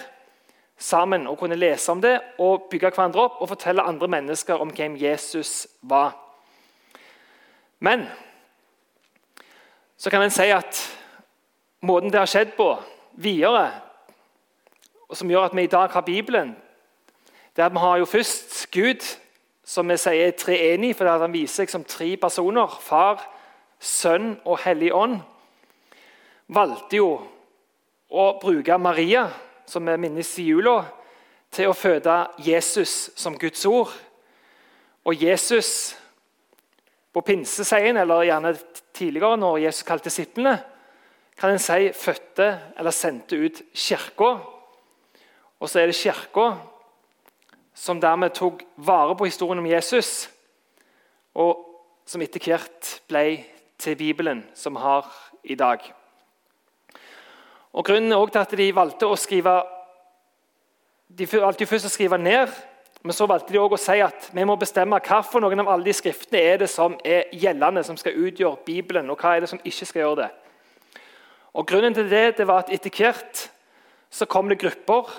sammen 0.79 1.27
og 1.27 1.38
kunne 1.38 1.59
lese 1.59 1.91
om 1.91 2.01
det 2.01 2.15
og 2.39 2.69
bygge 2.71 2.91
hverandre 2.95 3.25
opp 3.27 3.41
og 3.41 3.51
fortelle 3.51 3.83
andre 3.83 4.07
mennesker 4.07 4.62
om 4.62 4.71
hvem 4.71 4.95
Jesus 5.00 5.67
var. 5.81 6.15
Men 7.79 8.07
så 9.98 10.09
kan 10.09 10.24
en 10.24 10.31
si 10.31 10.48
at 10.51 10.79
måten 11.81 12.12
det 12.12 12.19
har 12.19 12.31
skjedd 12.31 12.55
på 12.55 12.71
videre, 13.19 13.71
og 15.09 15.17
som 15.17 15.29
gjør 15.31 15.50
at 15.50 15.55
vi 15.55 15.63
i 15.67 15.71
dag 15.71 15.89
har 15.91 16.01
Bibelen, 16.01 16.55
det 17.56 17.63
er 17.63 17.65
at 17.65 17.73
vi 17.75 17.84
har 17.84 17.97
jo 17.97 18.06
først 18.06 18.71
Gud, 18.71 19.04
som 19.63 19.89
vi 19.89 19.97
sier 19.99 20.27
er 20.27 20.38
treenig, 20.38 20.95
fordi 20.95 21.17
han 21.19 21.34
viser 21.34 21.63
seg 21.63 21.73
som 21.73 21.84
tre 21.84 22.13
personer. 22.17 22.77
Far, 22.82 23.19
Sønn 23.80 24.38
og 24.45 24.62
Hellig 24.63 24.93
Ånd. 24.95 25.19
Valgte 26.47 26.97
jo 26.97 27.10
å 28.10 28.25
bruke 28.41 28.77
Maria, 28.82 29.27
som 29.69 29.86
vi 29.86 29.97
minnes 30.01 30.32
i 30.41 30.47
jula, 30.49 30.82
til 31.53 31.69
å 31.69 31.77
føde 31.77 32.15
Jesus 32.45 33.10
som 33.17 33.38
Guds 33.38 33.65
ord. 33.69 33.93
Og 35.05 35.17
Jesus 35.17 35.95
på 37.13 37.21
pinseseien, 37.25 37.97
eller 37.97 38.27
gjerne 38.27 38.53
tidligere, 38.93 39.38
når 39.38 39.62
Jesus 39.65 39.86
kalte 39.88 40.10
disiplene, 40.10 40.58
kan 41.39 41.53
en 41.53 41.62
si 41.62 41.91
fødte 41.95 42.49
eller 42.77 42.93
sendte 42.93 43.38
ut 43.39 43.62
Kirka. 43.73 44.34
Og 45.60 45.69
så 45.69 45.82
er 45.82 45.89
det 45.89 45.97
Kirka 45.97 46.51
som 47.73 48.01
dermed 48.01 48.36
tok 48.36 48.65
vare 48.75 49.15
på 49.15 49.29
historien 49.29 49.62
om 49.62 49.69
Jesus, 49.69 50.27
og 51.34 51.63
som 52.10 52.21
etter 52.25 52.43
hvert 52.43 52.97
ble 53.08 53.23
til 53.79 53.95
Bibelen, 53.95 54.43
som 54.53 54.75
vi 54.75 54.84
har 54.84 55.08
i 55.43 55.55
dag. 55.55 55.79
Og 57.73 57.86
Grunnen 57.86 58.12
er 58.12 58.32
til 58.32 58.39
at 58.39 58.58
de 58.58 58.71
valgte 58.75 59.08
å 59.08 59.17
skrive 59.19 59.60
de 61.10 61.25
valgte 61.25 61.65
først 61.65 61.88
å 61.88 61.89
skrive 61.89 62.17
ned, 62.21 62.51
men 63.01 63.15
så 63.15 63.25
valgte 63.25 63.53
de 63.53 63.60
også 63.60 63.77
å 63.77 63.82
si 63.82 64.01
at 64.03 64.27
vi 64.36 64.43
må 64.45 64.55
bestemme 64.60 64.99
noen 65.41 65.62
av 65.63 65.71
alle 65.73 65.88
de 65.88 65.93
skriftene 65.93 66.41
er 66.41 66.58
det 66.62 66.69
som 66.69 66.97
er 67.03 67.32
gjeldende, 67.34 67.84
som 67.84 67.97
skal 67.97 68.13
utgjøre 68.13 68.62
Bibelen, 68.65 69.10
og 69.10 69.17
hva 69.17 69.36
er 69.36 69.41
det 69.41 69.49
som 69.49 69.62
ikke 69.63 69.86
skal 69.86 70.01
gjøre 70.01 70.19
det. 70.21 70.29
Og 71.53 71.65
Grunnen 71.65 71.93
til 71.93 72.10
det, 72.10 72.38
det 72.38 72.47
var 72.47 72.65
at 72.65 72.69
etter 72.69 72.93
hvert 72.93 73.49
så 74.12 74.25
kom 74.25 74.49
det 74.49 74.60
grupper 74.62 75.10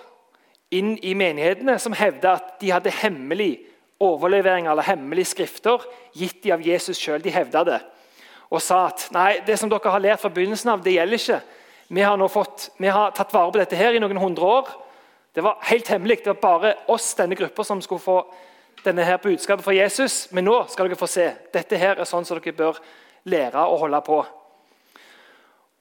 inn 0.71 0.97
i 1.03 1.15
menighetene 1.15 1.79
som 1.83 1.97
hevda 1.97 2.37
at 2.37 2.53
de 2.61 2.71
hadde 2.71 2.93
hemmelig 3.01 3.65
overlevering 4.01 4.69
eller 4.71 4.87
hemmelige 4.87 5.33
skrifter 5.33 5.83
gitt 6.15 6.43
de 6.45 6.53
av 6.55 6.63
Jesus 6.63 6.99
sjøl. 6.99 7.23
De 7.23 7.35
hevda 7.35 7.65
det 7.67 7.81
og 8.51 8.59
sa 8.63 8.89
at 8.89 9.05
nei, 9.15 9.41
det 9.47 9.55
som 9.61 9.71
dere 9.71 9.93
har 9.95 10.03
lært 10.03 10.23
fra 10.23 10.31
begynnelsen 10.35 10.73
av, 10.73 10.81
det 10.83 10.97
gjelder 10.97 11.21
ikke. 11.21 11.37
Vi 11.93 12.01
har, 12.01 12.29
fått, 12.29 12.71
vi 12.77 12.87
har 12.89 13.11
tatt 13.11 13.33
vare 13.35 13.51
på 13.51 13.59
dette 13.59 13.75
her 13.75 13.97
i 13.97 13.99
noen 13.99 14.21
hundre 14.23 14.47
år. 14.47 14.69
Det 15.35 15.43
var 15.43 15.57
helt 15.67 15.89
hemmelig. 15.91 16.21
Det 16.23 16.31
var 16.31 16.43
bare 16.43 16.75
oss, 16.87 17.09
denne 17.19 17.35
gruppa, 17.35 17.65
som 17.67 17.81
skulle 17.83 18.03
få 18.05 18.19
denne 18.85 19.03
her 19.03 19.17
budskapet 19.19 19.65
fra 19.65 19.75
Jesus. 19.75 20.29
Men 20.31 20.47
nå 20.47 20.55
skal 20.71 20.87
dere 20.87 20.99
få 21.01 21.09
se. 21.11 21.25
Dette 21.51 21.81
her 21.81 21.99
er 21.99 22.07
sånn 22.07 22.23
som 22.29 22.39
dere 22.39 22.55
bør 22.55 22.79
lære 23.27 23.65
å 23.67 23.81
holde 23.81 23.99
på. 24.07 24.19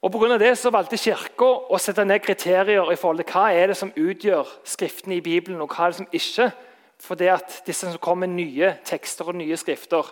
Og 0.02 0.10
på 0.10 0.22
grunn 0.24 0.34
av 0.34 0.42
det 0.42 0.56
så 0.58 0.72
valgte 0.74 0.98
Kirka 0.98 1.46
å 1.70 1.78
sette 1.78 2.02
ned 2.08 2.24
kriterier 2.26 2.90
i 2.90 2.98
forhold 2.98 3.22
til 3.22 3.30
hva 3.36 3.44
er 3.54 3.70
det 3.70 3.76
som 3.78 3.92
utgjør 3.94 4.50
Skriftene 4.66 5.20
i 5.20 5.22
Bibelen, 5.22 5.62
og 5.62 5.76
hva 5.76 5.92
er 5.92 5.94
det 5.94 6.00
som 6.00 6.10
ikke. 6.10 6.48
For 7.06 7.20
det 7.22 7.30
at 7.36 7.60
disse 7.68 7.86
som 7.86 8.02
kommer 8.02 8.26
med 8.26 8.40
nye 8.40 8.72
tekster 8.82 9.30
og 9.30 9.38
nye 9.38 9.62
skrifter. 9.62 10.10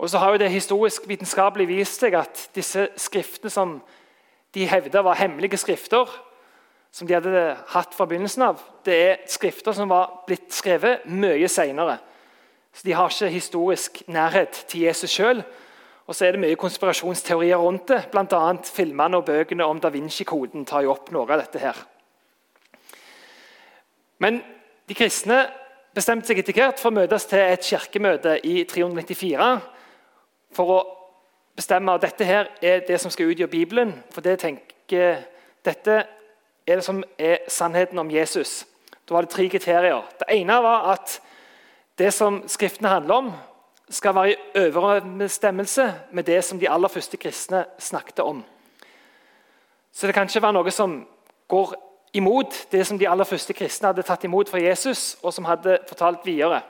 Og 0.00 0.08
så 0.08 0.24
har 0.24 0.32
jo 0.32 0.40
det 0.40 0.48
historisk 0.48 1.04
vitenskapelig 1.12 1.68
vist 1.68 2.00
seg 2.00 2.16
at 2.16 2.46
disse 2.56 2.86
skriftene 2.96 3.52
som 3.52 3.76
de 4.54 4.68
hevda 4.70 5.02
var 5.02 5.18
hemmelige 5.18 5.58
skrifter, 5.58 6.10
som 6.94 7.08
de 7.08 7.16
hadde 7.16 7.56
hatt 7.74 7.94
fra 7.96 8.06
begynnelsen 8.06 8.44
av, 8.46 8.60
det 8.86 8.94
er 8.94 9.22
skrifter 9.30 9.74
som 9.74 9.90
var 9.90 10.20
blitt 10.28 10.52
skrevet 10.54 11.08
mye 11.10 11.48
seinere. 11.50 11.98
Så 12.74 12.86
de 12.86 12.94
har 12.94 13.10
ikke 13.10 13.30
historisk 13.34 14.02
nærhet 14.10 14.64
til 14.70 14.86
Jesus 14.86 15.10
sjøl. 15.10 15.42
Og 16.06 16.14
så 16.14 16.26
er 16.26 16.34
det 16.34 16.42
mye 16.42 16.58
konspirasjonsteorier 16.60 17.58
rundt 17.58 17.88
det. 17.88 18.00
Bl.a. 18.12 18.40
filmene 18.66 19.18
og 19.18 19.26
bøkene 19.26 19.66
om 19.66 19.80
da 19.80 19.90
Vinci-koden 19.94 20.66
tar 20.68 20.84
jo 20.84 20.92
opp 20.92 21.10
noe 21.14 21.26
av 21.26 21.40
dette. 21.40 21.58
her. 21.62 21.78
Men 24.18 24.42
de 24.88 24.94
kristne 24.94 25.44
bestemte 25.94 26.28
seg 26.28 26.42
etter 26.42 26.56
hvert 26.56 26.82
for 26.82 26.90
å 26.90 26.98
møtes 26.98 27.26
til 27.30 27.40
et 27.40 27.64
kirkemøte 27.64 28.36
i 28.46 28.64
394 28.68 29.48
for 30.54 30.74
å 30.74 30.78
bestemme 31.56 31.94
at 31.94 32.02
dette 32.02 32.24
her 32.24 32.50
er 32.62 32.84
det 32.88 33.00
som 33.00 33.10
skal 33.10 33.30
utgjøre 33.30 33.50
Bibelen. 33.50 33.94
For 34.10 34.20
det 34.20 34.38
tenker, 34.42 35.24
dette 35.64 36.04
er 36.66 36.76
det 36.76 36.84
som 36.84 37.02
er 37.18 37.44
sannheten 37.48 37.98
om 37.98 38.10
Jesus. 38.10 38.64
Da 39.08 39.14
var 39.14 39.26
det 39.26 39.30
tre 39.30 39.48
kriterier. 39.48 40.02
Det 40.18 40.26
ene 40.32 40.60
var 40.62 40.92
at 40.92 41.20
det 41.98 42.12
som 42.14 42.42
Skriftene 42.48 42.88
handler 42.88 43.14
om, 43.14 43.32
skal 43.90 44.14
være 44.14 44.32
i 44.32 44.36
overensstemmelse 44.58 45.94
med 46.10 46.24
det 46.24 46.44
som 46.44 46.58
de 46.58 46.70
aller 46.70 46.88
første 46.88 47.16
kristne 47.16 47.64
snakket 47.78 48.18
om. 48.18 48.44
Så 49.92 50.06
det 50.06 50.14
kan 50.14 50.26
ikke 50.26 50.42
være 50.42 50.56
noe 50.56 50.70
som 50.70 50.96
går 51.48 51.74
imot 52.14 52.56
det 52.72 52.86
som 52.86 52.98
de 52.98 53.08
aller 53.08 53.24
første 53.28 53.52
kristne 53.52 53.90
hadde 53.90 54.02
tatt 54.06 54.24
imot 54.24 54.48
fra 54.50 54.62
Jesus, 54.62 55.16
og 55.22 55.34
som 55.34 55.44
hadde 55.44 55.78
fortalt 55.88 56.24
videre. 56.26 56.62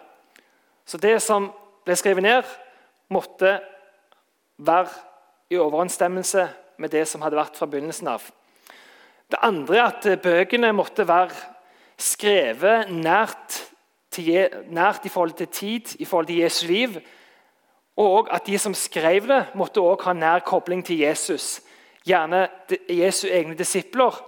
Så 0.86 0.98
det 0.98 1.22
som 1.22 1.52
ble 1.84 1.96
skrevet 1.96 2.24
ned, 2.24 2.42
måtte 3.08 3.60
være 4.66 4.88
i 5.50 5.58
overensstemmelse 5.58 6.48
med 6.78 6.88
det 6.88 7.06
som 7.08 7.22
hadde 7.22 7.38
vært 7.38 7.58
fra 7.58 7.68
begynnelsen 7.70 8.08
av. 8.10 8.24
Det 9.30 9.40
andre 9.42 9.76
er 9.76 9.84
at 9.88 10.22
bøkene 10.22 10.72
måtte 10.76 11.06
være 11.08 11.32
skrevet 12.00 12.90
nært 12.90 13.60
til, 14.14 14.48
nært 14.70 15.06
i 15.06 15.12
forhold 15.12 15.36
til 15.38 15.46
tid, 15.46 15.94
i 15.98 16.04
forhold 16.04 16.26
til 16.26 16.42
Jesu 16.42 16.66
liv. 16.66 16.98
Og 17.96 18.28
at 18.34 18.46
de 18.46 18.58
som 18.58 18.74
skrev 18.74 19.28
det, 19.28 19.44
måtte 19.54 19.80
også 19.80 20.10
ha 20.10 20.12
nær 20.12 20.44
kobling 20.46 20.84
til 20.84 20.98
Jesus. 20.98 21.62
Gjerne 22.04 22.48
Jesu 22.90 23.28
egne 23.28 23.54
disipler 23.54 24.20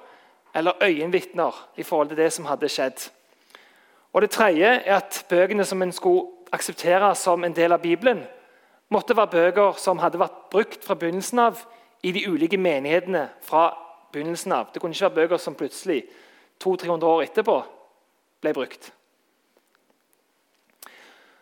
eller 0.55 0.73
øyenvitner 0.83 1.69
i 1.77 1.83
forhold 1.83 2.09
til 2.09 2.17
det 2.17 2.33
som 2.33 2.45
hadde 2.45 2.69
skjedd. 2.69 3.11
Og 4.13 4.23
Det 4.23 4.31
tredje 4.31 4.67
er 4.67 4.97
at 4.97 5.27
bøkene 5.29 5.65
som 5.65 5.83
en 5.83 5.93
skulle 5.93 6.27
akseptere 6.53 7.15
som 7.15 7.45
en 7.45 7.57
del 7.57 7.73
av 7.73 7.79
Bibelen, 7.79 8.23
måtte 8.91 9.17
være 9.17 9.33
bøker 9.33 9.81
som 9.81 9.99
hadde 9.99 10.21
vært 10.21 10.47
brukt 10.51 10.85
fra 10.85 10.95
begynnelsen 10.95 11.39
av 11.39 11.65
i 12.03 12.13
de 12.13 12.29
ulike 12.29 12.57
menighetene. 12.57 13.29
fra 13.43 13.71
begynnelsen 14.13 14.53
av. 14.53 14.67
Det 14.73 14.81
kunne 14.81 14.95
ikke 14.95 15.09
være 15.09 15.15
bøker 15.15 15.37
som 15.37 15.55
plutselig 15.55 16.05
200-300 16.65 17.05
år 17.05 17.23
etterpå 17.23 17.57
ble 18.41 18.53
brukt. 18.55 18.93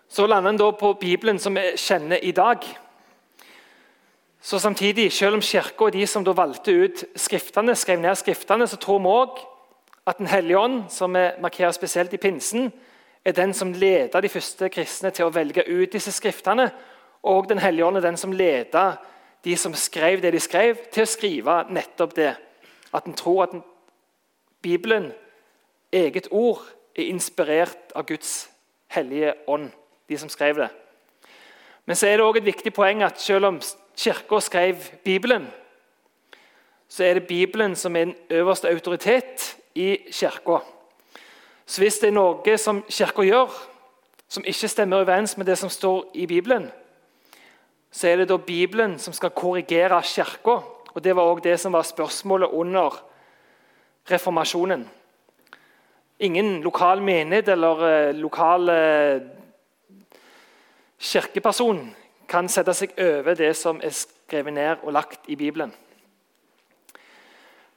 Så 0.09 0.27
lander 0.27 0.51
en 0.51 0.59
da 0.59 0.71
på 0.71 0.93
Bibelen 1.01 1.39
som 1.39 1.55
vi 1.55 1.77
kjenner 1.77 2.23
i 2.23 2.31
dag. 2.31 2.65
Så 4.41 4.59
samtidig, 4.59 5.13
Selv 5.13 5.35
om 5.35 5.43
Kirka 5.43 5.85
og 5.85 5.93
de 5.93 6.07
som 6.07 6.25
da 6.25 6.33
valgte 6.33 6.73
ut 6.73 7.05
skriftene, 7.17 7.75
skrev 7.75 8.01
ned 8.01 8.15
skriftene, 8.15 8.67
så 8.67 8.77
tror 8.77 8.99
vi 8.99 9.07
òg 9.07 9.39
at 10.07 10.19
Den 10.19 10.27
hellige 10.27 10.59
ånd, 10.59 10.83
som 10.89 11.15
vi 11.15 11.31
markerer 11.41 11.73
spesielt 11.73 12.13
i 12.13 12.17
pinsen, 12.17 12.73
er 13.25 13.33
den 13.33 13.55
som 13.55 13.73
leder 13.73 14.21
de 14.21 14.29
første 14.29 14.69
kristne 14.69 15.11
til 15.11 15.25
å 15.25 15.33
velge 15.33 15.65
ut 15.69 15.93
disse 15.93 16.13
skriftene. 16.13 16.71
Og 17.25 17.49
Den 17.49 17.59
hellige 17.59 17.87
ånd 17.87 17.97
er 17.97 18.05
den 18.05 18.17
som 18.21 18.33
leder 18.33 18.97
de 19.45 19.57
som 19.57 19.75
skrev 19.75 20.23
det 20.23 20.33
de 20.33 20.41
skrev, 20.41 20.77
til 20.93 21.05
å 21.05 21.09
skrive 21.09 21.57
nettopp 21.73 22.15
det. 22.17 22.33
At 22.95 23.05
en 23.05 23.17
tror 23.17 23.43
at 23.45 23.57
Bibelen, 24.63 25.11
eget 25.93 26.29
ord, 26.31 26.63
er 26.97 27.11
inspirert 27.11 27.93
av 27.95 28.07
Guds 28.09 28.49
hellige 28.89 29.35
ånd. 29.47 29.71
De 30.09 30.19
som 30.19 30.29
skrev 30.29 30.63
det. 30.63 30.69
Men 31.85 31.97
så 31.97 32.07
er 32.07 32.17
det 32.17 32.25
også 32.25 32.41
et 32.41 32.49
viktig 32.49 32.73
poeng 32.73 33.03
at 33.05 33.21
selv 33.21 33.51
om 33.51 33.61
Kirka 33.97 34.41
skrev 34.41 34.77
Bibelen, 35.05 35.47
så 36.89 37.05
er 37.05 37.15
det 37.19 37.27
Bibelen 37.27 37.77
som 37.77 37.97
er 37.97 38.05
den 38.05 38.15
øverste 38.31 38.69
autoritet 38.69 39.57
i 39.75 39.99
Kirka. 40.13 40.59
Så 41.67 41.81
hvis 41.81 41.99
det 41.99 42.09
er 42.09 42.17
noe 42.17 42.57
som 42.61 42.85
Kirka 42.89 43.25
gjør 43.25 43.53
som 44.29 44.45
ikke 44.45 44.69
stemmer 44.69 45.05
overens 45.05 45.37
med 45.37 45.47
det 45.47 45.59
som 45.59 45.69
står 45.71 46.11
i 46.15 46.27
Bibelen, 46.27 46.71
så 47.95 48.09
er 48.09 48.17
det 48.17 48.29
da 48.29 48.37
Bibelen 48.37 48.99
som 48.99 49.15
skal 49.15 49.31
korrigere 49.31 50.03
Kirka. 50.03 50.59
Og 50.95 51.05
det 51.05 51.15
var 51.17 51.31
òg 51.31 51.43
det 51.43 51.61
som 51.61 51.73
var 51.73 51.83
spørsmålet 51.87 52.51
under 52.53 52.95
reformasjonen. 54.11 54.89
Ingen 56.19 56.61
lokal 56.63 57.03
menighet 57.03 57.49
eller 57.49 57.85
eh, 57.87 58.15
lokal 58.15 58.69
eh, 58.69 59.21
kirkeperson 60.99 61.95
kan 62.29 62.49
sette 62.49 62.75
seg 62.75 62.95
over 62.99 63.35
det 63.35 63.53
som 63.59 63.81
er 63.83 63.95
skrevet 63.95 64.55
ned 64.55 64.83
og 64.83 64.93
lagt 64.93 65.27
i 65.29 65.37
Bibelen. 65.37 65.73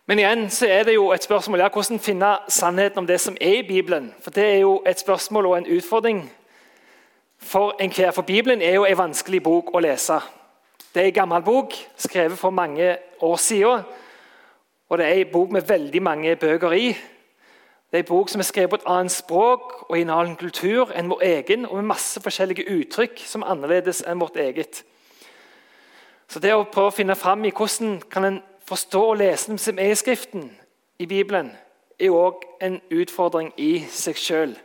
Men 0.08 0.22
igjen 0.22 0.50
så 0.54 0.70
er 0.72 0.86
det 0.88 0.94
jo 0.96 1.10
et 1.12 1.24
spørsmål 1.24 1.60
ja, 1.60 1.70
hvordan 1.70 2.00
finne 2.00 2.38
sannheten 2.48 3.02
om 3.02 3.08
det 3.08 3.20
som 3.22 3.38
er 3.42 3.60
i 3.60 3.68
Bibelen. 3.68 4.14
For 4.22 4.32
Det 4.32 4.44
er 4.44 4.60
jo 4.60 4.82
et 4.86 5.00
spørsmål 5.00 5.46
og 5.46 5.58
en 5.58 5.72
utfordring 5.78 6.22
for 7.38 7.76
enhver. 7.80 8.12
For 8.12 8.22
Bibelen 8.22 8.62
er 8.62 8.74
jo 8.74 8.86
en 8.86 8.98
vanskelig 8.98 9.44
bok 9.44 9.74
å 9.74 9.80
lese. 9.80 10.20
Det 10.94 11.04
er 11.04 11.12
en 11.12 11.14
gammel 11.14 11.44
bok, 11.44 11.74
skrevet 11.98 12.38
for 12.38 12.50
mange 12.50 12.98
år 13.22 13.36
siden. 13.36 13.84
Og 14.90 14.98
det 14.98 15.06
er 15.06 15.14
en 15.14 15.32
bok 15.32 15.52
med 15.52 15.62
veldig 15.68 16.02
mange 16.02 16.36
bøker 16.36 16.72
i. 16.72 16.88
Det 17.92 17.98
er 17.98 18.04
en 18.04 18.08
bok 18.08 18.30
som 18.30 18.40
er 18.40 18.44
skrevet 18.44 18.70
på 18.70 18.76
et 18.76 18.88
annet 18.88 19.12
språk 19.12 19.74
og 19.90 19.98
i 19.98 20.02
en 20.02 20.10
annen 20.12 20.36
kultur 20.36 20.92
enn 20.92 21.10
vår 21.10 21.22
egen, 21.24 21.66
og 21.66 21.76
med 21.76 21.88
masse 21.94 22.22
forskjellige 22.22 22.68
uttrykk 22.68 23.22
som 23.24 23.46
er 23.46 23.54
annerledes 23.54 24.02
enn 24.08 24.20
vårt 24.20 24.36
eget. 24.36 24.84
Så 26.28 26.40
det 26.44 26.52
å 26.52 26.66
prøve 26.68 26.92
å 26.92 26.96
finne 26.98 27.16
fram 27.16 27.46
i 27.48 27.54
hvordan 27.56 28.02
kan 28.12 28.28
en 28.28 28.42
forstå 28.68 29.04
og 29.12 29.18
lese 29.22 29.52
det 29.52 29.62
som 29.64 29.80
er 29.80 29.94
i 29.94 29.96
Skriften, 29.96 30.50
i 31.00 31.06
Bibelen, 31.06 31.54
er 32.00 32.12
òg 32.12 32.44
en 32.62 32.82
utfordring 32.92 33.54
i 33.58 33.86
seg 33.90 34.20
sjøl. 34.20 34.58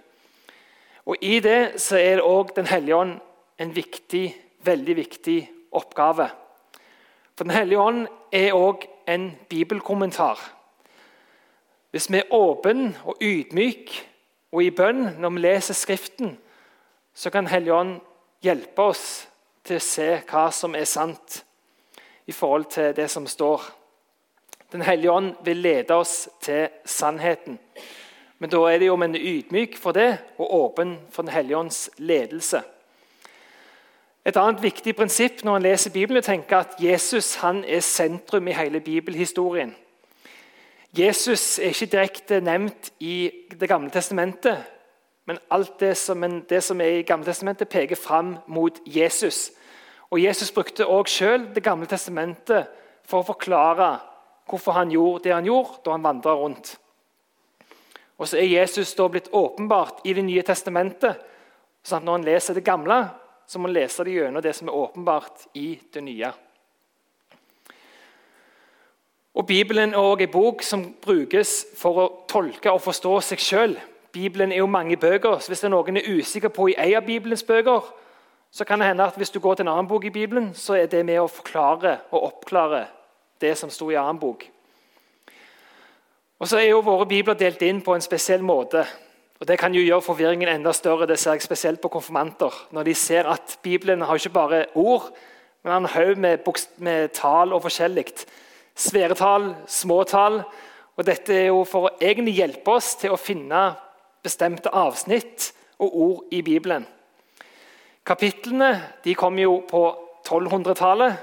Og 1.07 1.17
I 1.21 1.41
det 1.41 1.81
så 1.83 1.99
er 1.99 2.23
òg 2.23 2.55
Den 2.57 2.67
hellige 2.67 2.97
ånd 2.97 3.19
en 3.59 3.75
viktig, 3.77 4.37
veldig 4.65 4.97
viktig 4.97 5.51
oppgave. 5.73 6.29
For 7.37 7.45
Den 7.45 7.55
hellige 7.55 7.81
ånd 7.81 8.07
er 8.33 8.55
òg 8.55 8.87
en 9.09 9.33
bibelkommentar. 9.49 10.39
Hvis 11.91 12.11
vi 12.11 12.17
er 12.17 12.33
åpne 12.33 12.95
og 13.05 13.17
ydmyke 13.21 14.07
og 14.53 14.63
i 14.65 14.71
bønn 14.71 15.21
når 15.21 15.31
vi 15.31 15.39
leser 15.39 15.75
Skriften, 15.75 16.39
så 17.15 17.31
kan 17.31 17.47
Hellige 17.47 17.75
ånd 17.75 18.01
hjelpe 18.43 18.83
oss 18.83 19.29
til 19.65 19.79
å 19.79 19.85
se 19.85 20.09
hva 20.31 20.49
som 20.51 20.75
er 20.75 20.89
sant 20.89 21.43
i 22.27 22.33
forhold 22.33 22.71
til 22.73 22.95
det 22.97 23.11
som 23.11 23.27
står. 23.27 23.63
Den 24.73 24.83
hellige 24.83 25.13
ånd 25.13 25.35
vil 25.45 25.57
lede 25.57 25.95
oss 25.95 26.29
til 26.41 26.69
sannheten. 26.85 27.59
Men 28.43 28.51
da 28.51 28.59
er 28.67 28.79
det 28.79 28.87
jo 28.89 28.97
om 28.97 29.03
en 29.07 29.15
ydmyk 29.15 29.77
for 29.79 29.95
det 29.95 30.17
og 30.35 30.55
åpen 30.55 30.97
for 31.11 31.23
Den 31.23 31.31
hellige 31.31 31.57
ånds 31.57 31.91
ledelse. 31.99 32.63
Et 34.27 34.37
annet 34.37 34.63
viktig 34.63 34.97
prinsipp 34.97 35.45
når 35.45 35.57
en 35.57 35.63
leser 35.63 35.95
Bibelen, 35.95 36.19
er 36.19 36.25
å 36.25 36.27
tenke 36.27 36.59
at 36.59 36.75
Jesus 36.83 37.37
er 37.39 37.81
sentrum 37.87 38.49
i 38.49 38.57
hele 38.59 38.81
bibelhistorien. 38.81 39.77
Jesus 40.99 41.59
er 41.59 41.71
ikke 41.71 41.91
direkte 41.95 42.41
nevnt 42.41 42.91
i 42.99 43.31
Det 43.61 43.69
gamle 43.69 43.91
testamentet, 43.91 44.59
men 45.25 45.39
alt 45.51 45.79
det 45.81 45.97
som, 45.97 46.43
det 46.43 46.65
som 46.65 46.81
er 46.81 46.99
i 46.99 47.03
Gamle 47.07 47.25
testamentet, 47.25 47.69
peker 47.69 47.97
fram 47.97 48.37
mot 48.47 48.81
Jesus. 48.87 49.53
Og 50.11 50.19
Jesus 50.23 50.51
brukte 50.51 50.87
også 50.87 51.15
selv 51.15 51.55
Det 51.55 51.63
gamle 51.63 51.87
testamentet 51.87 52.67
for 53.05 53.23
å 53.23 53.31
forklare 53.35 53.99
hvorfor 54.51 54.73
han 54.73 54.91
gjorde 54.91 55.29
det 55.29 55.35
han 55.35 55.47
gjorde 55.47 55.85
da 55.85 55.91
han 55.93 56.03
vandra 56.03 56.35
rundt. 56.35 56.82
Og 58.19 58.29
så 58.29 58.39
er 58.39 58.51
Jesus 58.51 58.95
da 58.95 59.09
blitt 59.09 59.33
åpenbart 59.33 60.05
i 60.05 60.13
Det 60.13 60.25
nye 60.25 60.43
testamentet. 60.43 61.17
sånn 61.83 61.99
at 61.99 62.05
Når 62.05 62.15
en 62.15 62.25
leser 62.25 62.55
det 62.55 62.65
gamle, 62.65 63.11
så 63.47 63.59
må 63.59 63.69
en 63.69 63.75
lese 63.75 64.05
det 64.05 64.13
gjennom 64.13 64.43
det 64.43 64.55
som 64.57 64.69
er 64.69 64.73
åpenbart 64.75 65.47
i 65.55 65.81
det 65.93 66.03
nye. 66.03 66.33
Og 69.35 69.47
Bibelen 69.47 69.95
er 69.95 69.99
også 69.99 70.23
en 70.23 70.31
bok 70.31 70.63
som 70.63 70.95
brukes 71.01 71.67
for 71.77 71.99
å 71.99 72.25
tolke 72.29 72.71
og 72.71 72.83
forstå 72.85 73.21
seg 73.21 73.39
sjøl. 73.39 73.77
Bibelen 74.13 74.53
er 74.53 74.61
jo 74.61 74.67
mange 74.67 74.97
bøker, 74.97 75.39
så 75.39 75.49
hvis 75.49 75.61
det 75.61 75.71
er 75.71 75.73
noen 75.73 75.97
er 75.97 76.09
usikker 76.19 76.53
på 76.53 76.69
i 76.69 76.77
en 76.77 76.97
av 76.97 77.07
Bibelens 77.07 77.43
bøker, 77.43 77.81
så 78.53 78.65
kan 78.69 78.81
det 78.81 78.91
hende 78.91 79.07
at 79.09 79.17
hvis 79.17 79.33
du 79.33 79.41
går 79.41 79.55
til 79.55 79.65
en 79.65 79.73
annen 79.73 79.89
bok 79.89 80.05
i 80.05 80.13
Bibelen, 80.13 80.51
så 80.55 80.77
er 80.77 80.87
det 80.87 81.07
med 81.09 81.23
å 81.23 81.31
forklare 81.33 81.99
og 82.11 82.27
oppklare 82.27 82.85
det 83.41 83.55
som 83.57 83.71
sto 83.73 83.89
i 83.91 83.97
annen 83.97 84.21
bok. 84.21 84.45
Og 86.43 86.49
så 86.51 86.59
er 86.59 86.73
jo 86.73 86.83
Våre 86.83 87.07
bibler 87.07 87.37
delt 87.39 87.61
inn 87.63 87.85
på 87.87 87.95
en 87.95 88.03
spesiell 88.03 88.43
måte. 88.43 88.83
og 89.41 89.47
Det 89.47 89.59
kan 89.59 89.75
jo 89.75 89.83
gjøre 89.83 90.03
forvirringen 90.03 90.49
enda 90.49 90.73
større. 90.73 91.07
Det 91.07 91.19
ser 91.19 91.37
jeg 91.37 91.43
spesielt 91.43 91.81
på 91.81 91.89
konfirmanter. 91.89 92.51
Når 92.73 92.83
de 92.83 92.95
ser 92.95 93.29
at 93.31 93.59
Bibelen 93.63 94.03
har 94.03 94.15
ikke 94.15 94.35
bare 94.35 94.67
ord, 94.75 95.13
men 95.63 95.73
en 95.73 95.87
haug 95.87 96.19
med, 96.19 96.39
med 96.79 97.09
tall 97.09 97.53
og 97.53 97.63
forskjellig. 97.63 98.05
Svære 98.75 99.15
tall, 99.15 99.55
små 99.67 100.03
tall. 100.03 100.43
Og 100.97 101.07
dette 101.07 101.33
er 101.33 101.47
jo 101.47 101.63
for 101.65 101.87
å 101.87 101.95
egentlig 102.01 102.35
hjelpe 102.35 102.75
oss 102.75 102.97
til 102.97 103.15
å 103.15 103.21
finne 103.23 103.77
bestemte 104.23 104.75
avsnitt 104.75 105.53
og 105.79 105.95
ord 105.95 106.35
i 106.35 106.43
Bibelen. 106.43 106.87
Kapitlene 108.05 108.81
de 109.05 109.15
kom 109.15 109.39
jo 109.39 109.61
på 109.71 109.87
1200-tallet. 110.27 111.15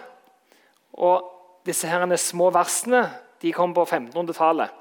Og 0.93 1.65
disse 1.67 1.91
herrene 1.91 2.17
små 2.17 2.53
versene 2.55 3.09
de 3.43 3.51
kom 3.51 3.75
på 3.75 3.83
1500-tallet. 3.83 4.79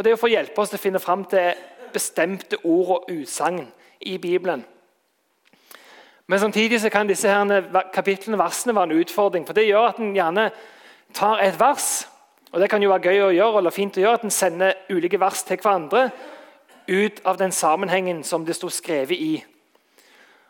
Og 0.00 0.04
Det 0.04 0.12
er 0.12 0.16
for 0.16 0.30
å 0.30 0.32
hjelpe 0.32 0.62
oss 0.62 0.70
til 0.72 0.78
å 0.78 0.80
finne 0.80 1.00
fram 1.02 1.26
til 1.28 1.58
bestemte 1.92 2.56
ord 2.64 2.90
og 2.94 3.10
utsagn 3.12 3.66
i 4.08 4.14
Bibelen. 4.16 4.62
Men 6.26 6.40
samtidig 6.40 6.78
så 6.80 6.88
kan 6.88 7.08
disse 7.08 7.28
her 7.28 7.82
kapitlene 7.92 8.38
versene 8.40 8.72
være 8.74 8.88
en 8.94 9.02
utfordring. 9.02 9.44
for 9.46 9.52
Det 9.52 9.66
gjør 9.66 9.88
at 9.88 9.98
en 10.00 10.14
gjerne 10.16 10.50
tar 11.12 11.42
et 11.44 11.60
vers, 11.60 12.08
og 12.52 12.60
det 12.60 12.70
kan 12.70 12.82
jo 12.82 12.88
være 12.88 13.12
gøy 13.12 13.20
å 13.26 13.28
gjøre, 13.30 13.58
eller 13.58 13.70
fint 13.70 13.96
å 13.96 14.00
gjøre, 14.00 14.14
at 14.14 14.24
en 14.24 14.30
sender 14.30 14.72
ulike 14.90 15.20
vers 15.20 15.42
til 15.42 15.56
hverandre 15.56 16.10
ut 16.88 17.20
av 17.24 17.36
den 17.36 17.52
sammenhengen 17.52 18.24
som 18.24 18.46
det 18.46 18.56
sto 18.56 18.68
skrevet 18.68 19.20
i. 19.20 19.44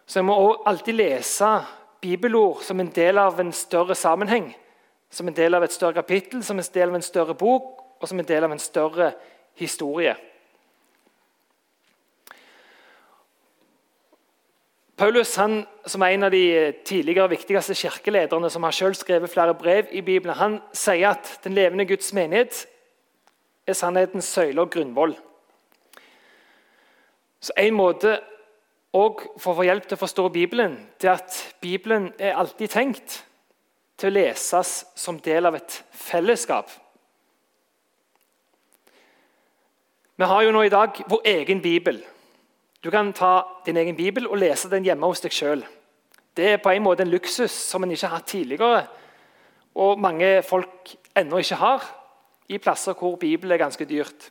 Så 0.06 0.20
en 0.20 0.26
må 0.26 0.38
også 0.38 0.62
alltid 0.66 0.94
lese 0.94 1.50
bibelord 2.00 2.62
som 2.62 2.80
en 2.80 2.94
del 2.94 3.18
av 3.18 3.40
en 3.40 3.52
større 3.52 3.94
sammenheng 3.94 4.54
som 5.10 5.26
en 5.26 5.34
del 5.34 5.54
av 5.54 5.64
et 5.64 5.72
større 5.72 5.94
kapittel, 5.94 6.44
som 6.44 6.58
en 6.58 6.64
del 6.74 6.88
av 6.88 6.94
en 6.94 7.02
større 7.02 7.34
bok 7.34 7.80
og 8.00 8.08
som 8.08 8.18
en 8.18 8.26
del 8.26 8.44
av 8.46 8.52
en 8.54 8.62
større 8.62 9.12
historie. 9.60 10.16
Paulus, 15.00 15.34
han, 15.40 15.62
som 15.86 16.02
er 16.04 16.12
en 16.12 16.26
av 16.28 16.32
de 16.34 16.72
tidligere 16.84 17.30
viktigste 17.32 17.74
kirkelederne, 17.74 18.50
som 18.52 18.66
har 18.66 18.74
selv 18.76 18.98
skrevet 18.98 19.32
flere 19.32 19.54
brev 19.56 19.88
i 19.96 20.02
Bibelen, 20.04 20.36
han 20.36 20.58
sier 20.76 21.14
at 21.14 21.38
den 21.44 21.56
levende 21.56 21.86
Guds 21.88 22.12
menighet 22.12 22.66
er 23.66 23.78
sannhetens 23.78 24.28
søyle 24.28 24.60
og 24.60 24.70
grunnvoll. 24.74 25.14
Så 27.40 27.56
En 27.56 27.74
måte 27.74 28.18
og 28.92 29.22
for 29.38 29.54
å 29.54 29.60
få 29.60 29.64
hjelp 29.68 29.86
til 29.86 29.96
å 29.96 30.02
forstå 30.02 30.28
Bibelen, 30.34 30.76
det 31.00 31.08
er 31.08 31.20
at 31.20 31.36
Bibelen 31.62 32.10
er 32.18 32.36
alltid 32.36 32.72
tenkt 32.72 33.20
til 34.00 34.10
å 34.10 34.16
leses 34.16 34.80
som 34.98 35.20
del 35.22 35.46
av 35.46 35.56
et 35.60 35.76
fellesskap. 35.94 36.72
Vi 40.20 40.26
har 40.28 40.42
jo 40.44 40.50
nå 40.52 40.60
i 40.66 40.68
dag 40.68 40.98
vår 41.08 41.22
egen 41.24 41.62
bibel. 41.64 42.02
Du 42.84 42.90
kan 42.92 43.08
ta 43.16 43.40
din 43.64 43.78
egen 43.80 43.96
bibel 43.96 44.26
og 44.28 44.36
lese 44.36 44.68
den 44.68 44.84
hjemme 44.84 45.08
hos 45.08 45.22
deg 45.24 45.32
sjøl. 45.32 45.62
Det 46.36 46.44
er 46.44 46.60
på 46.60 46.74
en 46.74 46.84
måte 46.84 47.06
en 47.06 47.12
luksus 47.14 47.54
som 47.54 47.86
en 47.86 47.94
ikke 47.94 48.10
har 48.10 48.18
hatt 48.18 48.28
tidligere, 48.28 48.82
og 49.74 50.02
mange 50.04 50.42
folk 50.44 50.92
ennå 51.16 51.40
ikke 51.40 51.58
har, 51.62 51.88
i 52.52 52.60
plasser 52.60 52.98
hvor 53.00 53.16
Bibelen 53.16 53.56
er 53.56 53.62
ganske 53.64 53.88
dyrt. 53.88 54.28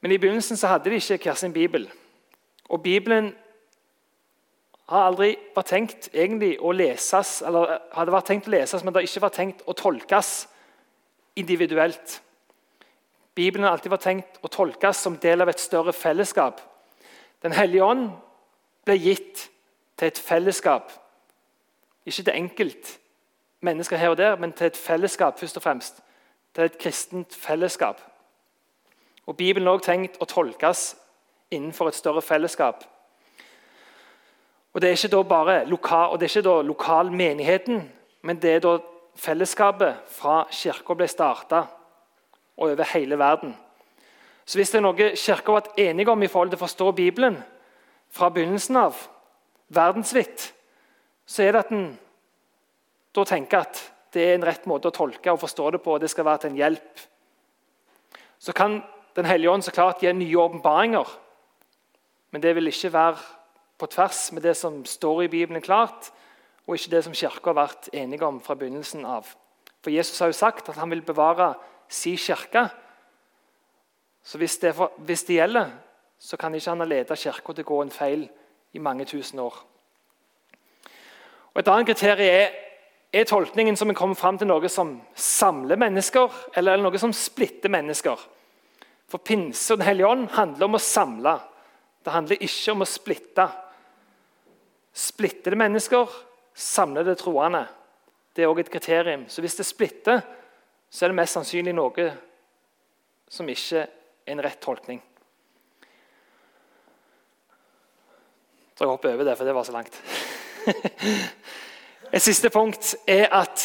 Men 0.00 0.16
i 0.16 0.20
begynnelsen 0.24 0.56
så 0.56 0.72
hadde 0.72 0.88
de 0.88 0.96
ikke 0.96 1.28
hver 1.28 1.36
sin 1.36 1.52
bibel. 1.52 1.84
Og 2.72 2.82
Bibelen 2.82 3.34
har 4.88 5.10
aldri 5.12 5.34
vært 5.52 5.72
tenkt 5.76 6.08
egentlig 6.14 6.54
å 6.64 6.72
leses, 6.72 7.42
eller 7.44 7.76
hadde 7.92 8.16
vært 8.16 8.32
tenkt 8.32 8.48
å 8.48 8.56
leses, 8.56 8.80
men 8.80 8.94
det 8.94 9.02
har 9.02 9.12
ikke 9.12 9.28
vært 9.28 9.40
tenkt 9.42 9.64
å 9.68 9.76
tolkes 9.76 10.36
individuelt. 11.36 12.22
Bibelen 13.34 13.64
har 13.64 13.72
alltid 13.72 13.92
vært 13.94 14.04
tenkt 14.04 14.40
å 14.44 14.50
tolkes 14.52 15.00
som 15.00 15.16
del 15.16 15.40
av 15.40 15.48
et 15.48 15.60
større 15.60 15.94
fellesskap. 15.96 16.60
Den 17.42 17.54
hellige 17.56 17.84
ånd 17.84 18.10
ble 18.84 18.98
gitt 19.00 19.46
til 19.96 20.10
et 20.10 20.20
fellesskap. 20.20 20.92
Ikke 22.04 22.26
til 22.26 22.34
enkelt 22.34 22.98
mennesker 23.62 23.96
her 23.96 24.12
og 24.12 24.18
der, 24.20 24.36
men 24.36 24.52
til 24.52 24.68
et 24.68 24.76
fellesskap 24.76 25.40
først 25.40 25.56
og 25.56 25.64
fremst. 25.64 26.02
Til 26.54 26.68
et 26.68 26.78
kristent 26.78 27.34
fellesskap. 27.34 28.00
Og 29.26 29.36
Bibelen 29.36 29.68
er 29.68 29.78
også 29.78 29.88
tenkt 29.88 30.20
å 30.20 30.28
tolkes 30.28 30.92
innenfor 31.50 31.88
et 31.88 31.96
større 31.96 32.22
fellesskap. 32.22 32.84
Og 34.72 34.80
Det 34.80 34.88
er 34.88 34.96
ikke 34.96 35.16
da 35.16 35.22
bare 35.22 35.64
lokal, 35.68 36.12
og 36.12 36.20
det 36.20 36.26
er 36.26 36.38
ikke 36.38 36.48
da 36.48 36.62
lokalmenigheten, 36.62 37.92
men 38.22 38.36
det 38.42 38.50
er 38.50 38.60
da 38.60 38.78
fellesskapet 39.16 39.94
fra 40.08 40.46
kirka 40.50 40.94
ble 40.94 41.08
starta 41.08 41.66
og 42.56 42.70
over 42.70 42.84
hele 42.94 43.18
verden. 43.18 43.56
Så 44.44 44.58
Hvis 44.58 44.70
det 44.70 44.78
er 44.78 44.86
noe 44.86 45.10
Kirka 45.16 45.52
har 45.52 45.60
vært 45.60 45.78
enige 45.78 46.10
om 46.10 46.22
i 46.22 46.28
forhold 46.28 46.50
til 46.50 46.58
å 46.58 46.64
forstå 46.66 46.92
Bibelen 46.92 47.38
fra 48.10 48.28
begynnelsen 48.28 48.76
av, 48.76 48.96
verdensvidt, 49.72 50.52
så 51.26 51.42
er 51.42 51.52
det 51.52 51.64
at 51.64 51.70
en 51.72 51.86
da 53.12 53.24
tenker 53.28 53.60
at 53.60 53.80
det 54.12 54.24
er 54.24 54.34
en 54.36 54.44
rett 54.44 54.64
måte 54.68 54.88
å 54.88 54.94
tolke 54.94 55.32
og 55.32 55.40
forstå 55.40 55.70
det 55.74 55.80
på, 55.84 55.94
og 55.94 56.00
det 56.00 56.10
skal 56.12 56.24
være 56.24 56.44
til 56.44 56.52
en 56.52 56.60
hjelp. 56.60 57.04
Så 58.38 58.52
kan 58.52 58.82
Den 59.12 59.26
hellige 59.28 59.50
ånd 59.50 59.60
så 59.60 59.70
klart 59.70 60.00
gi 60.00 60.08
nye 60.12 60.38
åpenbaringer, 60.40 61.04
men 62.32 62.40
det 62.40 62.54
vil 62.56 62.70
ikke 62.70 62.92
være 62.94 63.18
på 63.76 63.86
tvers 63.92 64.32
med 64.32 64.42
det 64.42 64.54
som 64.56 64.78
står 64.88 65.24
i 65.24 65.28
Bibelen 65.28 65.60
klart, 65.60 66.08
og 66.64 66.78
ikke 66.78 66.94
det 66.94 67.02
som 67.04 67.12
Kirka 67.12 67.50
har 67.50 67.58
vært 67.58 67.90
enige 67.92 68.24
om 68.24 68.38
fra 68.40 68.56
begynnelsen 68.56 69.04
av. 69.04 69.28
For 69.84 69.92
Jesus 69.92 70.18
har 70.18 70.32
jo 70.32 70.38
sagt 70.38 70.70
at 70.72 70.80
han 70.80 70.88
vil 70.88 71.04
bevare 71.04 71.50
si 71.92 72.14
kirke. 72.16 72.66
Så 74.22 74.38
hvis 74.38 74.56
det, 74.62 74.74
for, 74.78 74.94
hvis 75.04 75.24
det, 75.28 75.40
gjelder, 75.40 75.70
så 76.18 76.38
kan 76.38 76.54
ikke 76.54 76.70
han 76.70 76.84
ha 76.84 76.88
ledet 76.88 77.18
kirka 77.18 77.52
til 77.52 77.66
å 77.66 77.70
gå 77.70 77.80
en 77.82 77.94
feil 77.94 78.26
i 78.72 78.82
mange 78.82 79.04
tusen 79.10 79.42
år. 79.42 79.56
Og 81.52 81.60
Et 81.60 81.68
annet 81.68 81.90
kriterium 81.90 82.28
er 82.32 82.60
er 83.12 83.28
tolkningen 83.28 83.76
som 83.76 83.90
en 83.92 83.96
kommer 83.96 84.16
fram 84.16 84.38
til 84.40 84.48
noe 84.48 84.68
som 84.72 84.94
samler 85.14 85.76
mennesker, 85.80 86.32
eller 86.56 86.80
noe 86.80 87.00
som 87.00 87.12
splitter 87.12 87.72
mennesker. 87.72 88.16
For 89.10 89.20
pinse 89.20 89.74
og 89.74 89.80
Den 89.80 89.88
hellige 89.90 90.08
ånd 90.08 90.30
handler 90.32 90.64
om 90.68 90.78
å 90.78 90.80
samle. 90.80 91.34
Det 92.02 92.14
handler 92.14 92.40
ikke 92.40 92.72
om 92.72 92.84
å 92.84 92.88
splitte. 92.88 93.46
Splitter 94.92 95.52
det 95.52 95.60
mennesker, 95.60 96.08
samler 96.56 97.04
det 97.04 97.18
troende. 97.20 97.66
Det 98.32 98.44
er 98.44 98.48
òg 98.48 98.62
et 98.62 98.72
kriterium. 98.72 99.26
Så 99.28 99.44
hvis 99.44 99.58
det 99.60 99.68
splitter, 99.68 100.22
så 100.92 101.04
er 101.06 101.12
det 101.12 101.16
mest 101.16 101.38
sannsynlig 101.38 101.72
noe 101.72 102.10
som 103.32 103.48
ikke 103.48 103.80
er 103.80 104.32
en 104.32 104.42
rett 104.44 104.60
tolkning. 104.60 105.00
Så 108.76 108.84
jeg 108.84 108.90
hopper 108.90 109.14
over 109.14 109.24
det, 109.24 109.36
for 109.38 109.48
det 109.48 109.54
var 109.54 109.64
så 109.64 109.72
langt. 109.72 110.02
Et 112.12 112.22
siste 112.22 112.50
punkt 112.52 112.96
er 113.08 113.30
at 113.32 113.64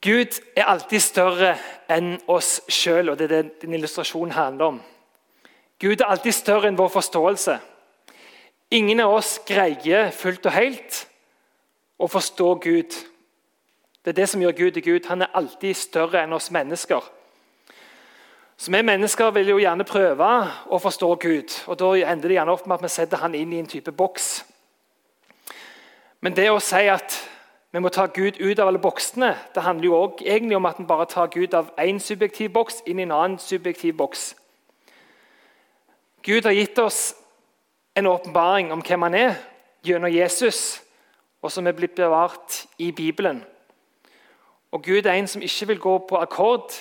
Gud 0.00 0.40
er 0.56 0.70
alltid 0.72 1.04
større 1.04 1.52
enn 1.92 2.14
oss 2.32 2.62
sjøl, 2.72 3.12
og 3.12 3.18
det 3.20 3.26
er 3.28 3.34
det 3.34 3.60
din 3.66 3.76
illustrasjon 3.76 4.32
handler 4.32 4.72
om. 4.72 4.80
Gud 5.80 6.00
er 6.00 6.08
alltid 6.08 6.32
større 6.32 6.70
enn 6.70 6.78
vår 6.80 6.88
forståelse. 6.94 7.58
Ingen 8.72 9.02
av 9.04 9.18
oss 9.18 9.36
greier 9.44 10.08
fullt 10.16 10.48
og 10.48 10.56
helt 10.56 11.02
å 12.00 12.08
forstå 12.08 12.48
Gud. 12.64 12.96
Det 14.04 14.10
er 14.10 14.20
det 14.22 14.28
som 14.28 14.40
gjør 14.40 14.56
Gud 14.56 14.70
til 14.70 14.82
Gud. 14.82 15.06
Han 15.08 15.22
er 15.22 15.34
alltid 15.34 15.74
større 15.74 16.22
enn 16.24 16.32
oss 16.32 16.50
mennesker. 16.50 17.00
Så 18.56 18.70
Vi 18.70 18.82
mennesker 18.82 19.30
vil 19.30 19.48
jo 19.48 19.58
gjerne 19.58 19.84
prøve 19.84 20.28
å 20.68 20.78
forstå 20.78 21.14
Gud. 21.14 21.52
og 21.66 21.78
Da 21.78 21.94
ender 22.12 22.28
det 22.28 22.34
gjerne 22.34 22.52
opp 22.52 22.66
med 22.66 22.74
at 22.74 22.82
vi 22.82 22.88
setter 22.88 23.16
han 23.16 23.34
inn 23.34 23.52
i 23.52 23.58
en 23.58 23.66
type 23.66 23.92
boks. 23.92 24.44
Men 26.20 26.36
det 26.36 26.50
å 26.50 26.60
si 26.60 26.88
at 26.88 27.28
vi 27.72 27.80
må 27.80 27.88
ta 27.88 28.06
Gud 28.06 28.40
ut 28.40 28.58
av 28.58 28.68
alle 28.68 28.78
boksene, 28.78 29.36
det 29.54 29.62
handler 29.62 29.84
jo 29.84 29.94
også 29.96 30.24
egentlig 30.26 30.56
om 30.56 30.66
at 30.66 30.78
vi 30.78 30.84
bare 30.84 31.06
tar 31.06 31.26
Gud 31.26 31.54
av 31.54 31.70
én 31.78 32.00
subjektiv 32.00 32.52
boks 32.52 32.82
inn 32.86 32.98
i 32.98 33.02
en 33.02 33.12
annen 33.12 33.38
subjektiv 33.38 33.94
boks. 33.96 34.34
Gud 36.22 36.44
har 36.44 36.52
gitt 36.52 36.78
oss 36.78 37.14
en 37.96 38.06
åpenbaring 38.06 38.72
om 38.72 38.82
hvem 38.82 39.02
han 39.02 39.14
er, 39.14 39.34
gjennom 39.84 40.12
Jesus, 40.12 40.82
og 41.42 41.52
som 41.52 41.66
er 41.66 41.72
blitt 41.72 41.94
bevart 41.94 42.66
i 42.78 42.90
Bibelen. 42.92 43.44
Og 44.70 44.84
Gud 44.84 45.06
er 45.06 45.12
en 45.12 45.26
som 45.26 45.42
ikke 45.42 45.66
vil 45.66 45.78
gå 45.78 45.98
på 46.08 46.16
akkord 46.16 46.72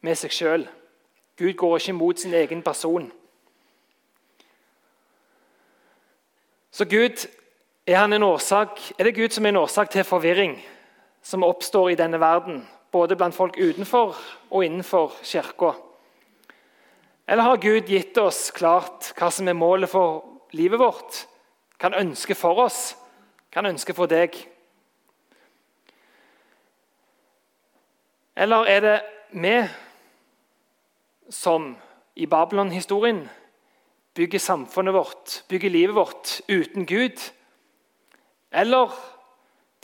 med 0.00 0.18
seg 0.18 0.32
sjøl. 0.34 0.68
Gud 1.38 1.52
går 1.54 1.76
ikke 1.78 1.94
imot 1.94 2.20
sin 2.20 2.34
egen 2.34 2.62
person. 2.62 3.12
Så 6.70 6.84
Gud, 6.84 7.26
er, 7.86 8.22
årsak, 8.24 8.80
er 8.98 9.04
det 9.04 9.14
Gud 9.14 9.28
som 9.28 9.44
er 9.44 9.48
en 9.48 9.56
årsak 9.56 9.90
til 9.90 10.04
forvirring 10.04 10.58
som 11.22 11.42
oppstår 11.44 11.88
i 11.88 11.94
denne 11.98 12.20
verden, 12.20 12.68
både 12.92 13.16
blant 13.16 13.34
folk 13.34 13.58
utenfor 13.58 14.16
og 14.50 14.64
innenfor 14.64 15.12
kirka? 15.22 15.72
Eller 17.28 17.42
har 17.42 17.56
Gud 17.56 17.86
gitt 17.86 18.18
oss 18.18 18.50
klart 18.50 19.12
hva 19.18 19.30
som 19.30 19.48
er 19.48 19.54
målet 19.54 19.90
for 19.90 20.24
livet 20.52 20.80
vårt? 20.80 21.26
Hva 21.78 21.90
han 21.90 22.08
ønsker 22.08 22.34
for 22.34 22.58
oss? 22.64 22.96
Hva 23.50 23.62
han 23.62 23.70
ønsker 23.74 23.94
for 23.94 24.10
deg? 24.10 24.34
Eller 28.40 28.64
er 28.72 28.80
det 28.80 28.96
vi 29.36 29.56
som 31.28 31.74
i 32.16 32.24
Babylon-historien 32.26 33.26
bygger 34.16 34.40
samfunnet 34.40 34.94
vårt, 34.96 35.34
bygger 35.48 35.70
livet 35.70 35.94
vårt 35.94 36.38
uten 36.48 36.86
Gud? 36.88 37.20
Eller 38.50 38.94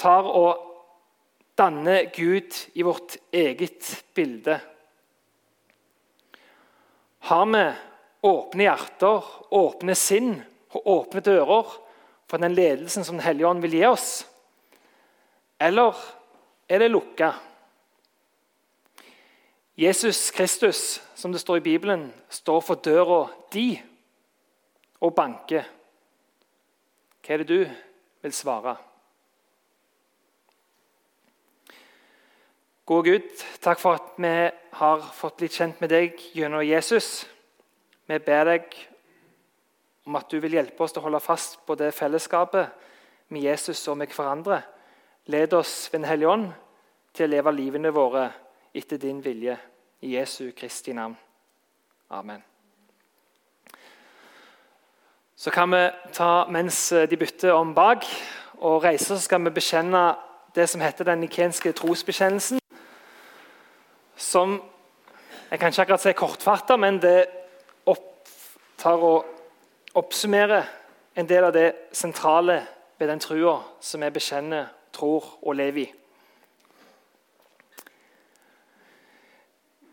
tar 0.01 0.25
og 0.25 0.63
danner 1.59 2.09
Gud 2.17 2.57
i 2.73 2.85
vårt 2.87 3.19
eget 3.33 3.91
bilde? 4.17 4.57
Har 7.29 7.45
vi 7.53 7.65
åpne 8.27 8.65
hjerter, 8.71 9.27
åpne 9.53 9.97
sinn 9.99 10.33
og 10.73 10.89
åpne 10.95 11.21
dører 11.21 11.77
for 12.27 12.41
den 12.41 12.57
ledelsen 12.57 13.05
som 13.05 13.21
Den 13.21 13.27
hellige 13.29 13.49
ånd 13.53 13.61
vil 13.61 13.77
gi 13.77 13.85
oss? 13.85 14.09
Eller 15.61 15.93
er 16.69 16.81
det 16.81 16.91
lukka? 16.95 17.35
Jesus 19.77 20.31
Kristus, 20.31 21.03
som 21.15 21.33
det 21.33 21.41
står 21.41 21.57
i 21.57 21.61
Bibelen, 21.61 22.15
står 22.29 22.61
for 22.65 22.81
døra 22.81 23.27
di 23.53 23.75
og 25.05 25.13
banker. 25.15 25.67
Hva 27.21 27.35
er 27.35 27.43
det 27.43 27.49
du 27.51 27.67
vil 28.25 28.33
svare? 28.33 28.73
Gode 32.89 33.11
Gud, 33.11 33.45
takk 33.61 33.83
for 33.83 33.99
at 33.99 34.17
vi 34.17 34.33
har 34.81 35.05
fått 35.13 35.45
litt 35.45 35.59
kjent 35.59 35.85
med 35.85 35.93
deg 35.93 36.25
gjennom 36.33 36.65
Jesus. 36.65 37.27
Vi 38.09 38.17
ber 38.17 38.49
deg 38.49 38.73
om 40.09 40.17
at 40.17 40.33
du 40.33 40.39
vil 40.41 40.57
hjelpe 40.57 40.87
oss 40.87 40.97
til 40.97 41.05
å 41.05 41.09
holde 41.11 41.21
fast 41.21 41.61
på 41.69 41.77
det 41.77 41.93
fellesskapet 41.93 42.73
med 43.29 43.45
Jesus 43.45 43.85
og 43.93 44.01
med 44.01 44.09
hverandre. 44.17 44.63
Led 45.29 45.53
oss 45.53 45.91
ved 45.93 46.01
Den 46.01 46.11
hellige 46.15 46.33
ånd 46.33 46.51
til 47.13 47.29
å 47.29 47.35
leve 47.37 47.57
livene 47.59 47.93
våre 47.93 48.31
etter 48.77 48.97
din 49.01 49.25
vilje. 49.25 49.57
I 50.01 50.17
Jesu 50.17 50.51
Kristi 50.57 50.93
navn. 50.93 51.17
Amen. 52.11 52.45
Så 55.37 55.51
kan 55.51 55.71
vi 55.71 55.91
ta, 56.13 56.47
mens 56.49 56.89
de 57.11 57.17
bytter 57.17 57.53
om 57.53 57.75
bak 57.75 58.05
og 58.59 58.85
reiser, 58.85 59.17
så 59.17 59.21
skal 59.21 59.45
vi 59.45 59.51
bekjenne 59.51 60.15
det 60.55 60.69
som 60.69 60.81
heter 60.81 61.05
den 61.05 61.21
nikenske 61.25 61.73
trosbekjennelsen. 61.73 62.61
Som 64.17 64.63
Jeg 65.51 65.59
kan 65.59 65.69
ikke 65.69 65.83
akkurat 65.83 66.01
si 66.01 66.13
kortfatta, 66.13 66.77
men 66.77 66.97
det 67.03 67.27
opptar 67.87 68.99
og 68.99 69.25
oppsummerer 69.95 70.65
en 71.17 71.29
del 71.29 71.45
av 71.45 71.53
det 71.53 71.73
sentrale 71.93 72.67
ved 72.99 73.09
den 73.09 73.21
trua 73.21 73.61
som 73.81 74.03
vi 74.03 74.11
bekjenner, 74.11 74.67
tror 74.93 75.39
og 75.43 75.55
lever 75.55 75.81
i. 75.85 75.93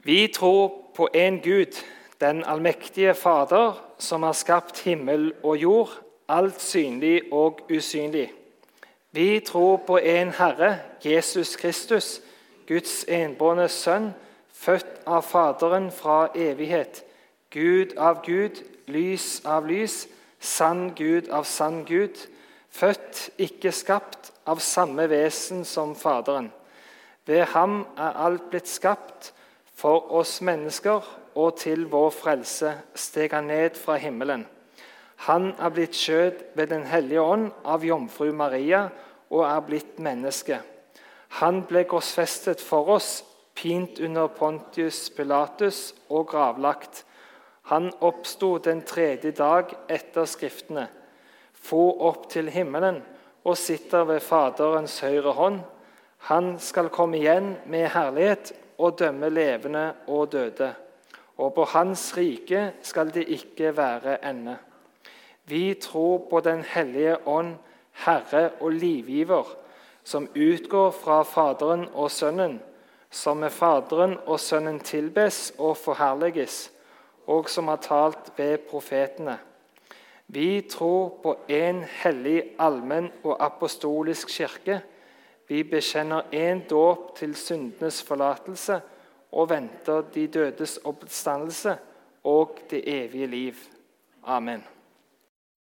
Vi 0.05 0.27
tror 0.27 0.91
på 0.95 1.07
én 1.15 1.39
Gud, 1.43 1.83
den 2.19 2.43
allmektige 2.43 3.13
Fader, 3.13 3.93
som 3.97 4.23
har 4.23 4.33
skapt 4.33 4.79
himmel 4.79 5.33
og 5.43 5.57
jord, 5.57 5.89
alt 6.27 6.61
synlig 6.61 7.21
og 7.31 7.59
usynlig. 7.71 8.33
Vi 9.11 9.39
tror 9.39 9.77
på 9.77 9.97
en 9.97 10.31
Herre, 10.31 10.79
Jesus 11.05 11.55
Kristus, 11.55 12.21
Guds 12.67 13.05
enbårne 13.07 13.67
Sønn, 13.69 14.09
født 14.53 15.05
av 15.07 15.21
Faderen 15.21 15.91
fra 15.91 16.27
evighet, 16.35 17.03
Gud 17.49 17.95
av 17.97 18.25
Gud, 18.25 18.59
lys 18.87 19.41
av 19.45 19.67
lys, 19.67 20.07
sann 20.39 20.91
Gud 20.95 21.29
av 21.29 21.43
sann 21.43 21.85
Gud, 21.85 22.27
født, 22.69 23.29
ikke 23.37 23.71
skapt, 23.71 24.33
av 24.45 24.59
samme 24.59 25.07
vesen 25.07 25.63
som 25.65 25.95
Faderen. 25.95 26.51
Ved 27.25 27.45
ham 27.55 27.85
er 27.97 28.19
alt 28.25 28.49
blitt 28.51 28.67
skapt, 28.67 29.31
for 29.75 30.11
oss 30.13 30.39
mennesker 30.41 31.05
og 31.35 31.55
til 31.61 31.87
vår 31.91 32.11
frelse 32.13 32.73
steg 32.95 33.33
han 33.33 33.49
ned 33.49 33.77
fra 33.79 33.97
himmelen. 34.01 34.45
Han 35.27 35.53
er 35.55 35.71
blitt 35.73 35.95
skjøt 35.95 36.43
ved 36.57 36.67
Den 36.73 36.85
hellige 36.89 37.21
ånd 37.21 37.51
av 37.63 37.85
jomfru 37.85 38.31
Maria 38.35 38.89
og 39.31 39.45
er 39.47 39.61
blitt 39.65 39.99
menneske. 39.99 40.59
Han 41.39 41.63
ble 41.65 41.85
korsfestet 41.89 42.61
for 42.61 42.91
oss, 42.93 43.23
pint 43.55 43.99
under 43.99 44.27
Pontius 44.27 45.09
Pilatus 45.15 45.93
og 46.09 46.27
gravlagt. 46.33 47.03
Han 47.71 47.91
oppsto 48.01 48.57
den 48.57 48.83
tredje 48.85 49.31
dag 49.31 49.71
etter 49.89 50.27
Skriftene, 50.29 50.87
for 51.53 52.01
opp 52.09 52.27
til 52.29 52.51
himmelen 52.51 52.99
og 53.43 53.57
sitter 53.57 54.03
ved 54.09 54.19
Faderens 54.21 54.99
høyre 54.99 55.33
hånd. 55.37 55.61
Han 56.29 56.57
skal 56.59 56.91
komme 56.93 57.17
igjen 57.17 57.55
med 57.65 57.89
herlighet 57.95 58.53
og 58.77 58.99
dømme 58.99 59.29
levende 59.29 59.93
og 60.07 60.31
døde. 60.31 60.73
Og 61.37 61.53
på 61.53 61.63
hans 61.63 62.17
rike 62.17 62.71
skal 62.81 63.13
det 63.13 63.27
ikke 63.27 63.77
være 63.77 64.25
ende. 64.29 64.57
Vi 65.45 65.73
tror 65.73 66.27
på 66.29 66.39
Den 66.39 66.63
hellige 66.63 67.27
ånd, 67.27 67.55
Herre 68.05 68.49
og 68.59 68.71
livgiver, 68.71 69.43
som 70.03 70.29
utgår 70.35 70.91
fra 70.91 71.23
Faderen 71.23 71.87
og 71.93 72.11
Sønnen, 72.11 72.61
som 73.11 73.37
med 73.37 73.49
Faderen 73.49 74.17
og 74.25 74.39
Sønnen 74.39 74.79
tilbes 74.79 75.53
og 75.57 75.77
forherliges 75.77 76.73
og 77.27 77.49
som 77.49 77.67
har 77.71 77.81
talt 77.83 78.31
ved 78.37 78.57
profetene. 78.69 79.37
Vi 80.27 80.61
tror 80.71 81.19
på 81.23 81.35
én 81.49 81.83
hellig, 82.01 82.43
allmenn 82.59 83.11
og 83.23 83.37
apostolisk 83.45 84.29
kirke. 84.29 84.81
Vi 85.47 85.63
bekjenner 85.63 86.29
én 86.31 86.63
dåp 86.69 87.15
til 87.17 87.35
syndenes 87.35 88.03
forlatelse 88.03 88.81
og 89.31 89.49
venter 89.49 90.01
de 90.13 90.27
dødes 90.27 90.77
oppstandelse 90.83 91.77
og 92.23 92.59
det 92.69 92.83
evige 92.85 93.27
liv. 93.27 93.53
Amen. 94.23 94.63